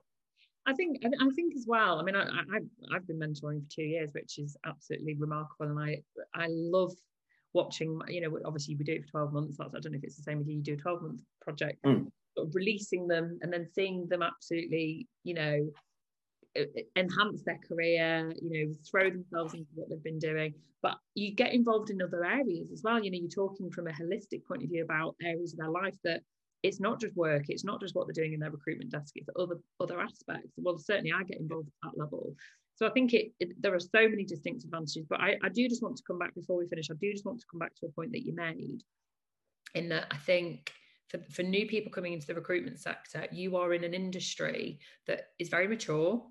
I 0.67 0.73
think 0.73 1.03
I 1.05 1.29
think 1.35 1.55
as 1.55 1.65
well. 1.67 1.99
I 1.99 2.03
mean, 2.03 2.15
I, 2.15 2.23
I 2.23 2.59
I've 2.93 3.07
been 3.07 3.19
mentoring 3.19 3.63
for 3.63 3.69
two 3.69 3.83
years, 3.83 4.09
which 4.13 4.39
is 4.39 4.57
absolutely 4.65 5.15
remarkable, 5.15 5.67
and 5.69 5.79
I 5.79 6.01
I 6.33 6.47
love 6.49 6.91
watching, 7.55 7.99
you 8.09 8.21
know, 8.21 8.37
obviously 8.45 8.75
we 8.75 8.83
do 8.83 8.93
it 8.93 9.05
for 9.05 9.11
12 9.11 9.33
months. 9.33 9.57
That's, 9.57 9.73
I 9.73 9.79
don't 9.79 9.93
know 9.93 9.97
if 9.97 10.03
it's 10.03 10.17
the 10.17 10.23
same 10.23 10.37
with 10.37 10.47
you, 10.47 10.57
you 10.57 10.61
do 10.61 10.73
a 10.73 10.77
12 10.77 11.01
month 11.01 11.21
project, 11.41 11.81
mm. 11.83 12.05
releasing 12.53 13.07
them 13.07 13.39
and 13.41 13.51
then 13.51 13.65
seeing 13.73 14.07
them 14.07 14.21
absolutely, 14.21 15.07
you 15.23 15.33
know, 15.33 15.71
enhance 16.95 17.43
their 17.43 17.59
career, 17.67 18.31
you 18.41 18.67
know, 18.67 18.73
throw 18.89 19.09
themselves 19.09 19.53
into 19.53 19.69
what 19.73 19.89
they've 19.89 20.03
been 20.03 20.19
doing. 20.19 20.53
But 20.83 20.97
you 21.15 21.33
get 21.33 21.53
involved 21.53 21.89
in 21.89 22.01
other 22.01 22.23
areas 22.23 22.71
as 22.71 22.81
well. 22.83 23.03
You 23.03 23.09
know, 23.09 23.17
you're 23.17 23.29
talking 23.29 23.71
from 23.71 23.87
a 23.87 23.91
holistic 23.91 24.45
point 24.45 24.61
of 24.61 24.69
view 24.69 24.83
about 24.83 25.15
areas 25.23 25.53
of 25.53 25.59
their 25.59 25.69
life 25.69 25.95
that 26.03 26.21
it's 26.61 26.79
not 26.79 26.99
just 26.99 27.15
work, 27.15 27.45
it's 27.47 27.63
not 27.63 27.79
just 27.79 27.95
what 27.95 28.07
they're 28.07 28.23
doing 28.23 28.33
in 28.33 28.39
their 28.39 28.51
recruitment 28.51 28.91
desk, 28.91 29.13
it's 29.15 29.29
other 29.37 29.59
other 29.79 30.01
aspects. 30.01 30.51
Well, 30.57 30.77
certainly 30.77 31.11
I 31.11 31.23
get 31.23 31.39
involved 31.39 31.69
at 31.83 31.91
that 31.91 31.99
level. 31.99 32.35
So 32.75 32.85
I 32.85 32.89
think 32.89 33.13
it, 33.13 33.31
it, 33.39 33.61
there 33.61 33.73
are 33.73 33.79
so 33.79 34.07
many 34.07 34.25
distinct 34.25 34.65
advantages, 34.65 35.05
but 35.09 35.21
I, 35.21 35.37
I 35.43 35.49
do 35.49 35.67
just 35.69 35.81
want 35.81 35.95
to 35.97 36.03
come 36.05 36.19
back 36.19 36.35
before 36.35 36.57
we 36.57 36.67
finish. 36.67 36.89
I 36.91 36.95
do 36.99 37.11
just 37.11 37.25
want 37.25 37.39
to 37.39 37.45
come 37.49 37.59
back 37.59 37.73
to 37.75 37.85
a 37.85 37.91
point 37.91 38.11
that 38.11 38.25
you 38.25 38.35
made 38.35 38.83
in 39.75 39.89
that 39.89 40.07
I 40.11 40.17
think 40.17 40.71
for, 41.09 41.19
for 41.31 41.43
new 41.43 41.67
people 41.67 41.91
coming 41.91 42.13
into 42.13 42.27
the 42.27 42.35
recruitment 42.35 42.79
sector, 42.79 43.27
you 43.31 43.55
are 43.55 43.73
in 43.73 43.83
an 43.83 43.93
industry 43.93 44.79
that 45.07 45.27
is 45.39 45.49
very 45.49 45.67
mature. 45.67 46.21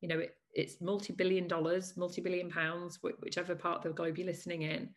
You 0.00 0.08
know, 0.08 0.18
it, 0.18 0.36
it's 0.52 0.80
multi-billion 0.80 1.46
dollars, 1.46 1.96
multi-billion 1.96 2.50
pounds, 2.50 2.98
whichever 3.20 3.54
part 3.54 3.78
of 3.78 3.82
the 3.84 3.90
globe 3.90 4.18
you're 4.18 4.26
listening 4.26 4.62
in. 4.62 4.90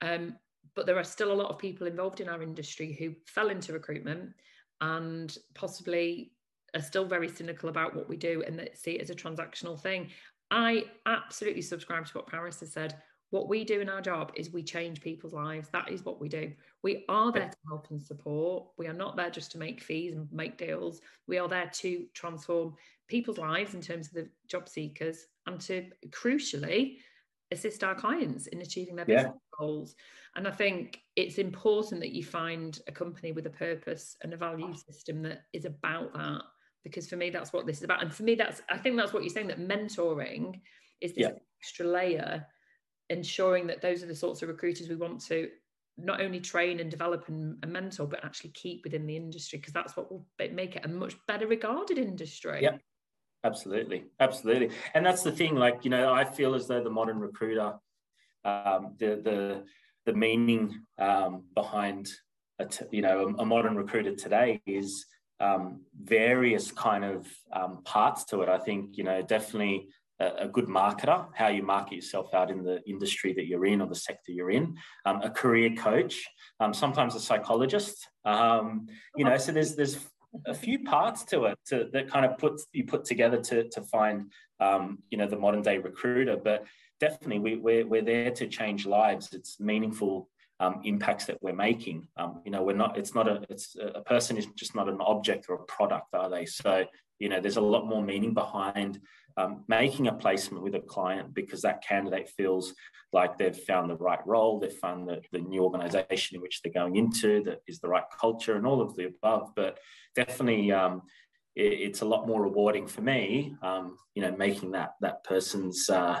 Um, 0.00 0.36
but 0.74 0.86
there 0.86 0.98
are 0.98 1.04
still 1.04 1.32
a 1.32 1.34
lot 1.34 1.50
of 1.50 1.58
people 1.58 1.86
involved 1.86 2.20
in 2.20 2.28
our 2.28 2.42
industry 2.42 2.96
who 2.98 3.14
fell 3.26 3.50
into 3.50 3.72
recruitment 3.72 4.30
and 4.80 5.36
possibly 5.54 6.32
are 6.74 6.80
still 6.80 7.04
very 7.04 7.28
cynical 7.28 7.68
about 7.68 7.94
what 7.94 8.08
we 8.08 8.16
do 8.16 8.42
and 8.46 8.58
that 8.58 8.78
see 8.78 8.92
it 8.92 9.02
as 9.02 9.10
a 9.10 9.14
transactional 9.14 9.78
thing. 9.78 10.08
I 10.52 10.84
absolutely 11.06 11.62
subscribe 11.62 12.06
to 12.06 12.18
what 12.18 12.26
Paris 12.26 12.60
has 12.60 12.72
said. 12.72 12.94
What 13.30 13.48
we 13.48 13.64
do 13.64 13.80
in 13.80 13.88
our 13.88 14.02
job 14.02 14.32
is 14.36 14.52
we 14.52 14.62
change 14.62 15.00
people's 15.00 15.32
lives. 15.32 15.70
That 15.72 15.90
is 15.90 16.04
what 16.04 16.20
we 16.20 16.28
do. 16.28 16.52
We 16.82 17.06
are 17.08 17.32
there 17.32 17.48
to 17.48 17.56
help 17.66 17.86
and 17.90 18.00
support. 18.00 18.66
We 18.76 18.86
are 18.86 18.92
not 18.92 19.16
there 19.16 19.30
just 19.30 19.50
to 19.52 19.58
make 19.58 19.82
fees 19.82 20.14
and 20.14 20.30
make 20.30 20.58
deals. 20.58 21.00
We 21.26 21.38
are 21.38 21.48
there 21.48 21.70
to 21.76 22.04
transform 22.12 22.74
people's 23.08 23.38
lives 23.38 23.72
in 23.72 23.80
terms 23.80 24.08
of 24.08 24.12
the 24.12 24.28
job 24.46 24.68
seekers 24.68 25.24
and 25.46 25.58
to 25.62 25.86
crucially 26.10 26.98
assist 27.50 27.82
our 27.82 27.94
clients 27.94 28.46
in 28.48 28.60
achieving 28.60 28.96
their 28.96 29.06
business 29.06 29.32
yeah. 29.32 29.58
goals. 29.58 29.94
And 30.36 30.46
I 30.46 30.50
think 30.50 31.00
it's 31.16 31.38
important 31.38 32.02
that 32.02 32.12
you 32.12 32.24
find 32.24 32.78
a 32.88 32.92
company 32.92 33.32
with 33.32 33.46
a 33.46 33.50
purpose 33.50 34.18
and 34.22 34.34
a 34.34 34.36
value 34.36 34.74
system 34.74 35.22
that 35.22 35.44
is 35.54 35.64
about 35.64 36.12
that. 36.12 36.42
Because 36.84 37.08
for 37.08 37.16
me, 37.16 37.30
that's 37.30 37.52
what 37.52 37.66
this 37.66 37.78
is 37.78 37.84
about. 37.84 38.02
And 38.02 38.12
for 38.12 38.24
me, 38.24 38.34
that's 38.34 38.62
I 38.68 38.76
think 38.78 38.96
that's 38.96 39.12
what 39.12 39.22
you're 39.22 39.32
saying 39.32 39.48
that 39.48 39.60
mentoring 39.60 40.60
is 41.00 41.12
this 41.12 41.28
yeah. 41.28 41.32
extra 41.60 41.86
layer, 41.86 42.46
ensuring 43.08 43.66
that 43.68 43.80
those 43.80 44.02
are 44.02 44.06
the 44.06 44.14
sorts 44.14 44.42
of 44.42 44.48
recruiters 44.48 44.88
we 44.88 44.96
want 44.96 45.20
to 45.26 45.48
not 45.98 46.20
only 46.20 46.40
train 46.40 46.80
and 46.80 46.90
develop 46.90 47.28
and, 47.28 47.58
and 47.62 47.72
mentor, 47.72 48.06
but 48.06 48.24
actually 48.24 48.50
keep 48.50 48.82
within 48.84 49.06
the 49.06 49.16
industry 49.16 49.58
because 49.58 49.72
that's 49.72 49.96
what 49.96 50.10
will 50.10 50.26
make 50.38 50.76
it 50.76 50.84
a 50.84 50.88
much 50.88 51.14
better 51.26 51.46
regarded 51.46 51.98
industry. 51.98 52.60
Yeah, 52.62 52.76
absolutely, 53.44 54.04
absolutely, 54.18 54.70
and 54.94 55.04
that's 55.04 55.22
the 55.22 55.32
thing. 55.32 55.54
Like 55.54 55.84
you 55.84 55.90
know, 55.90 56.12
I 56.12 56.24
feel 56.24 56.54
as 56.54 56.66
though 56.66 56.82
the 56.82 56.90
modern 56.90 57.18
recruiter, 57.18 57.74
um, 58.44 58.94
the 58.98 59.20
the 59.22 59.64
the 60.06 60.12
meaning 60.12 60.82
um, 60.98 61.44
behind 61.54 62.08
a 62.58 62.66
t- 62.66 62.86
you 62.90 63.02
know 63.02 63.34
a, 63.38 63.42
a, 63.42 63.44
modern 63.44 63.76
recruiter 63.76 64.14
today 64.14 64.60
is 64.66 65.06
um, 65.42 65.82
various 66.02 66.70
kind 66.70 67.04
of 67.04 67.26
um, 67.52 67.82
parts 67.84 68.24
to 68.26 68.42
it. 68.42 68.48
I 68.48 68.58
think 68.58 68.96
you 68.96 69.04
know 69.04 69.20
definitely 69.22 69.88
a, 70.20 70.48
good 70.48 70.66
marketer, 70.66 71.26
how 71.34 71.48
you 71.48 71.62
market 71.62 71.96
yourself 71.96 72.32
out 72.34 72.50
in 72.50 72.62
the 72.62 72.80
industry 72.86 73.32
that 73.34 73.46
you're 73.46 73.66
in 73.66 73.82
or 73.82 73.88
the 73.88 73.94
sector 73.94 74.32
you're 74.32 74.50
in, 74.50 74.76
um, 75.04 75.20
a 75.22 75.30
career 75.30 75.74
coach, 75.74 76.24
um, 76.60 76.72
sometimes 76.72 77.14
a 77.14 77.20
psychologist. 77.20 78.08
Um, 78.24 78.86
you 79.16 79.24
know, 79.24 79.36
so 79.36 79.52
there's 79.52 79.74
there's 79.74 79.98
a 80.46 80.54
few 80.54 80.84
parts 80.84 81.24
to 81.26 81.44
it 81.44 81.58
to, 81.66 81.88
that 81.92 82.08
kind 82.08 82.24
of 82.24 82.38
puts 82.38 82.66
you 82.72 82.84
put 82.84 83.04
together 83.04 83.40
to 83.42 83.68
to 83.70 83.82
find 83.82 84.30
um, 84.60 84.98
you 85.10 85.18
know 85.18 85.26
the 85.26 85.38
modern 85.38 85.62
day 85.62 85.78
recruiter. 85.78 86.36
But 86.36 86.66
definitely, 87.00 87.40
we, 87.40 87.56
we're 87.56 87.86
we're 87.86 88.02
there 88.02 88.30
to 88.30 88.46
change 88.46 88.86
lives. 88.86 89.32
It's 89.32 89.58
meaningful 89.60 90.28
um, 90.60 90.80
impacts 90.84 91.26
that 91.26 91.38
we're 91.42 91.54
making. 91.54 92.08
Um, 92.16 92.42
you 92.44 92.50
know, 92.50 92.62
we're 92.62 92.76
not. 92.76 92.96
It's 92.96 93.14
not 93.14 93.28
a. 93.28 93.42
It's 93.48 93.76
a 93.76 94.02
person 94.02 94.36
is 94.36 94.46
just 94.56 94.74
not 94.74 94.88
an 94.88 95.00
object 95.00 95.46
or 95.48 95.56
a 95.56 95.64
product, 95.64 96.14
are 96.14 96.30
they? 96.30 96.46
So 96.46 96.84
you 97.22 97.28
know, 97.28 97.40
there's 97.40 97.56
a 97.56 97.60
lot 97.60 97.86
more 97.86 98.02
meaning 98.02 98.34
behind 98.34 99.00
um, 99.36 99.62
making 99.68 100.08
a 100.08 100.12
placement 100.12 100.64
with 100.64 100.74
a 100.74 100.80
client 100.80 101.32
because 101.32 101.62
that 101.62 101.82
candidate 101.82 102.28
feels 102.28 102.74
like 103.12 103.38
they've 103.38 103.56
found 103.56 103.88
the 103.88 103.96
right 103.96 104.18
role, 104.26 104.58
they've 104.58 104.72
found 104.72 105.08
the, 105.08 105.22
the 105.30 105.38
new 105.38 105.62
organization 105.62 106.34
in 106.34 106.42
which 106.42 106.60
they're 106.60 106.72
going 106.72 106.96
into 106.96 107.42
that 107.44 107.60
is 107.68 107.78
the 107.78 107.88
right 107.88 108.04
culture 108.20 108.56
and 108.56 108.66
all 108.66 108.82
of 108.82 108.96
the 108.96 109.04
above. 109.04 109.52
But 109.54 109.78
definitely, 110.16 110.72
um, 110.72 111.02
it, 111.54 111.72
it's 111.74 112.00
a 112.00 112.06
lot 112.06 112.26
more 112.26 112.42
rewarding 112.42 112.88
for 112.88 113.02
me, 113.02 113.54
um, 113.62 113.98
you 114.16 114.22
know, 114.22 114.32
making 114.36 114.72
that 114.72 114.94
that 115.00 115.22
person's 115.22 115.88
uh, 115.88 116.18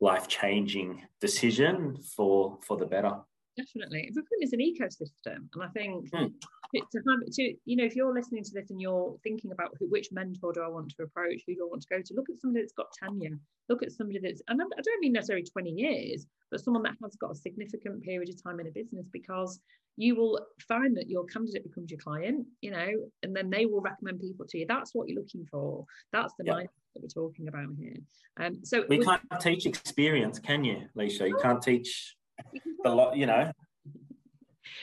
life 0.00 0.28
changing 0.28 1.02
decision 1.20 1.96
for 2.16 2.58
for 2.64 2.76
the 2.76 2.86
better 2.86 3.16
definitely. 3.56 4.10
Recruitment 4.14 4.42
is 4.42 4.52
an 4.52 4.60
ecosystem 4.60 5.48
and 5.54 5.62
i 5.62 5.68
think 5.68 6.10
mm. 6.10 6.30
to 6.74 6.98
have 7.08 7.32
to 7.32 7.54
you 7.64 7.76
know 7.76 7.84
if 7.84 7.94
you're 7.96 8.12
listening 8.12 8.44
to 8.44 8.50
this 8.52 8.70
and 8.70 8.80
you're 8.80 9.16
thinking 9.22 9.52
about 9.52 9.70
who, 9.78 9.86
which 9.88 10.08
mentor 10.12 10.52
do 10.52 10.62
i 10.62 10.68
want 10.68 10.92
to 10.96 11.02
approach 11.02 11.42
who 11.46 11.54
do 11.54 11.62
i 11.64 11.68
want 11.68 11.82
to 11.82 11.88
go 11.88 12.00
to 12.00 12.14
look 12.14 12.28
at 12.30 12.40
somebody 12.40 12.62
that's 12.62 12.72
got 12.72 12.86
tenure 12.92 13.38
look 13.68 13.82
at 13.82 13.92
somebody 13.92 14.18
that's 14.22 14.42
and 14.48 14.60
i 14.60 14.64
don't 14.82 15.00
mean 15.00 15.12
necessarily 15.12 15.44
20 15.44 15.70
years 15.70 16.26
but 16.50 16.62
someone 16.62 16.82
that 16.82 16.94
has 17.02 17.16
got 17.16 17.32
a 17.32 17.34
significant 17.34 18.02
period 18.02 18.28
of 18.28 18.42
time 18.42 18.60
in 18.60 18.66
a 18.66 18.70
business 18.70 19.06
because 19.12 19.60
you 19.96 20.16
will 20.16 20.40
find 20.66 20.96
that 20.96 21.08
your 21.08 21.24
candidate 21.26 21.62
becomes 21.62 21.90
your 21.90 22.00
client 22.00 22.46
you 22.60 22.70
know 22.70 22.88
and 23.22 23.34
then 23.34 23.50
they 23.50 23.66
will 23.66 23.80
recommend 23.80 24.20
people 24.20 24.46
to 24.46 24.58
you. 24.58 24.66
That's 24.68 24.94
what 24.94 25.08
you're 25.08 25.20
looking 25.20 25.46
for. 25.50 25.84
That's 26.12 26.34
the 26.38 26.44
mindset 26.44 26.68
that 26.94 27.02
we're 27.02 27.08
talking 27.08 27.48
about 27.48 27.68
here. 27.78 27.96
Um 28.40 28.64
so 28.64 28.84
we 28.88 28.98
can't 28.98 29.22
teach 29.40 29.66
experience 29.66 30.38
can 30.38 30.64
you 30.64 30.82
Lysha? 30.96 31.28
You 31.28 31.38
can't 31.40 31.62
teach 31.62 32.16
the 32.82 32.90
lot, 32.90 33.16
you 33.16 33.26
know. 33.26 33.52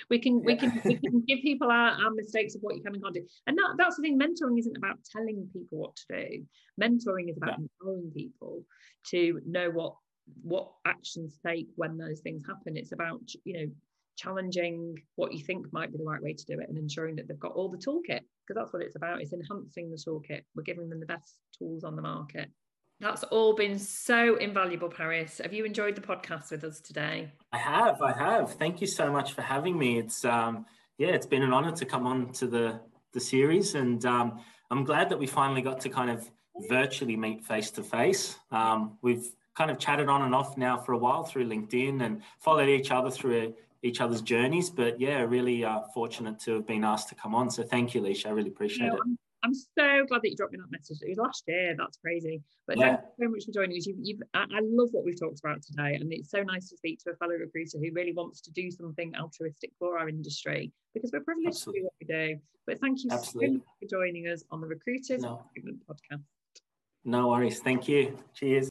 We 0.09 0.19
can 0.19 0.43
we 0.43 0.55
can 0.55 0.81
we 0.85 0.97
can 0.97 1.23
give 1.27 1.39
people 1.41 1.71
our, 1.71 1.91
our 1.91 2.11
mistakes 2.11 2.55
of 2.55 2.61
what 2.61 2.75
you 2.75 2.83
can 2.83 2.93
and 2.93 3.03
can't 3.03 3.15
do. 3.15 3.25
And 3.47 3.57
that, 3.57 3.75
that's 3.77 3.95
the 3.95 4.03
thing, 4.03 4.19
mentoring 4.19 4.59
isn't 4.59 4.77
about 4.77 4.99
telling 5.11 5.49
people 5.53 5.77
what 5.77 5.95
to 5.95 6.05
do. 6.09 6.45
Mentoring 6.81 7.29
is 7.29 7.37
about 7.37 7.59
yeah. 7.59 7.65
empowering 7.81 8.11
people 8.15 8.63
to 9.09 9.41
know 9.45 9.69
what 9.69 9.95
what 10.43 10.71
actions 10.85 11.39
take 11.45 11.67
when 11.75 11.97
those 11.97 12.21
things 12.21 12.43
happen. 12.47 12.77
It's 12.77 12.91
about, 12.91 13.21
you 13.43 13.53
know, 13.53 13.71
challenging 14.17 14.97
what 15.15 15.33
you 15.33 15.43
think 15.43 15.65
might 15.73 15.91
be 15.91 15.97
the 15.97 16.03
right 16.03 16.21
way 16.21 16.33
to 16.33 16.45
do 16.45 16.59
it 16.59 16.69
and 16.69 16.77
ensuring 16.77 17.15
that 17.15 17.27
they've 17.27 17.39
got 17.39 17.53
all 17.53 17.69
the 17.69 17.77
toolkit 17.77 18.21
because 18.45 18.55
that's 18.55 18.73
what 18.73 18.81
it's 18.81 18.95
about 18.95 19.21
it's 19.21 19.33
enhancing 19.33 19.89
the 19.89 19.97
toolkit 19.97 20.41
we're 20.53 20.63
giving 20.63 20.89
them 20.89 20.99
the 20.99 21.05
best 21.05 21.37
tools 21.57 21.83
on 21.83 21.95
the 21.95 22.01
market 22.01 22.49
that's 23.01 23.23
all 23.25 23.53
been 23.53 23.77
so 23.79 24.35
invaluable, 24.37 24.89
Paris. 24.89 25.41
Have 25.43 25.53
you 25.53 25.65
enjoyed 25.65 25.95
the 25.95 26.01
podcast 26.01 26.51
with 26.51 26.63
us 26.63 26.79
today? 26.79 27.31
I 27.51 27.57
have. 27.57 28.01
I 28.01 28.13
have. 28.13 28.53
Thank 28.53 28.79
you 28.79 28.87
so 28.87 29.11
much 29.11 29.33
for 29.33 29.41
having 29.41 29.77
me. 29.77 29.97
It's 29.99 30.23
um, 30.23 30.65
yeah, 30.97 31.09
it's 31.09 31.25
been 31.25 31.41
an 31.41 31.51
honor 31.51 31.71
to 31.71 31.85
come 31.85 32.05
on 32.07 32.31
to 32.33 32.47
the 32.47 32.79
the 33.13 33.19
series, 33.19 33.75
and 33.75 34.05
um, 34.05 34.39
I'm 34.69 34.83
glad 34.83 35.09
that 35.09 35.19
we 35.19 35.27
finally 35.27 35.61
got 35.61 35.81
to 35.81 35.89
kind 35.89 36.11
of 36.11 36.29
virtually 36.69 37.17
meet 37.17 37.43
face 37.43 37.71
to 37.71 37.83
face. 37.83 38.37
We've 39.01 39.25
kind 39.55 39.71
of 39.71 39.79
chatted 39.79 40.07
on 40.07 40.21
and 40.21 40.33
off 40.33 40.57
now 40.57 40.77
for 40.77 40.93
a 40.93 40.97
while 40.97 41.23
through 41.23 41.47
LinkedIn 41.47 42.01
and 42.03 42.21
followed 42.39 42.69
each 42.69 42.91
other 42.91 43.09
through 43.09 43.53
each 43.83 43.99
other's 43.99 44.21
journeys. 44.21 44.69
But 44.69 44.99
yeah, 44.99 45.21
really 45.21 45.65
uh, 45.65 45.81
fortunate 45.93 46.39
to 46.41 46.53
have 46.55 46.67
been 46.67 46.83
asked 46.83 47.09
to 47.09 47.15
come 47.15 47.35
on. 47.35 47.49
So 47.49 47.63
thank 47.63 47.93
you, 47.93 48.01
Lysha. 48.01 48.27
I 48.27 48.31
really 48.31 48.49
appreciate 48.49 48.93
it. 48.93 48.99
I'm 49.43 49.53
so 49.53 50.05
glad 50.07 50.21
that 50.21 50.29
you 50.29 50.35
dropped 50.35 50.53
me 50.53 50.59
that 50.59 50.71
message. 50.71 50.99
It 51.01 51.09
was 51.09 51.17
last 51.17 51.43
year. 51.47 51.75
That's 51.77 51.97
crazy. 51.97 52.41
But 52.67 52.77
yeah. 52.77 52.97
thank 52.97 53.01
you 53.17 53.25
so 53.25 53.31
much 53.31 53.45
for 53.45 53.51
joining 53.51 53.77
us. 53.77 53.85
You've, 53.85 53.97
you've, 54.01 54.21
I, 54.33 54.45
love 54.61 54.89
what 54.91 55.03
we've 55.03 55.19
talked 55.19 55.39
about 55.43 55.63
today, 55.63 55.95
and 55.95 56.13
it's 56.13 56.29
so 56.29 56.43
nice 56.43 56.69
to 56.69 56.77
speak 56.77 56.99
to 57.03 57.11
a 57.11 57.15
fellow 57.15 57.33
recruiter 57.33 57.79
who 57.79 57.91
really 57.93 58.13
wants 58.13 58.41
to 58.41 58.51
do 58.51 58.69
something 58.69 59.13
altruistic 59.19 59.71
for 59.79 59.97
our 59.97 60.09
industry 60.09 60.71
because 60.93 61.11
we're 61.11 61.21
privileged 61.21 61.55
Absolutely. 61.55 61.79
to 61.79 61.81
do 61.81 61.85
what 61.85 61.93
we 62.01 62.35
do. 62.35 62.41
But 62.67 62.79
thank 62.79 63.03
you 63.03 63.09
Absolutely. 63.11 63.47
so 63.47 63.53
much 63.53 63.63
for 63.79 63.87
joining 63.87 64.27
us 64.27 64.43
on 64.51 64.61
the 64.61 64.67
Recruiters 64.67 65.23
no. 65.23 65.43
Recruitment 65.55 65.81
Podcast. 65.87 66.21
No 67.03 67.29
worries. 67.29 67.59
Thank 67.59 67.87
you. 67.87 68.17
Cheers. 68.35 68.69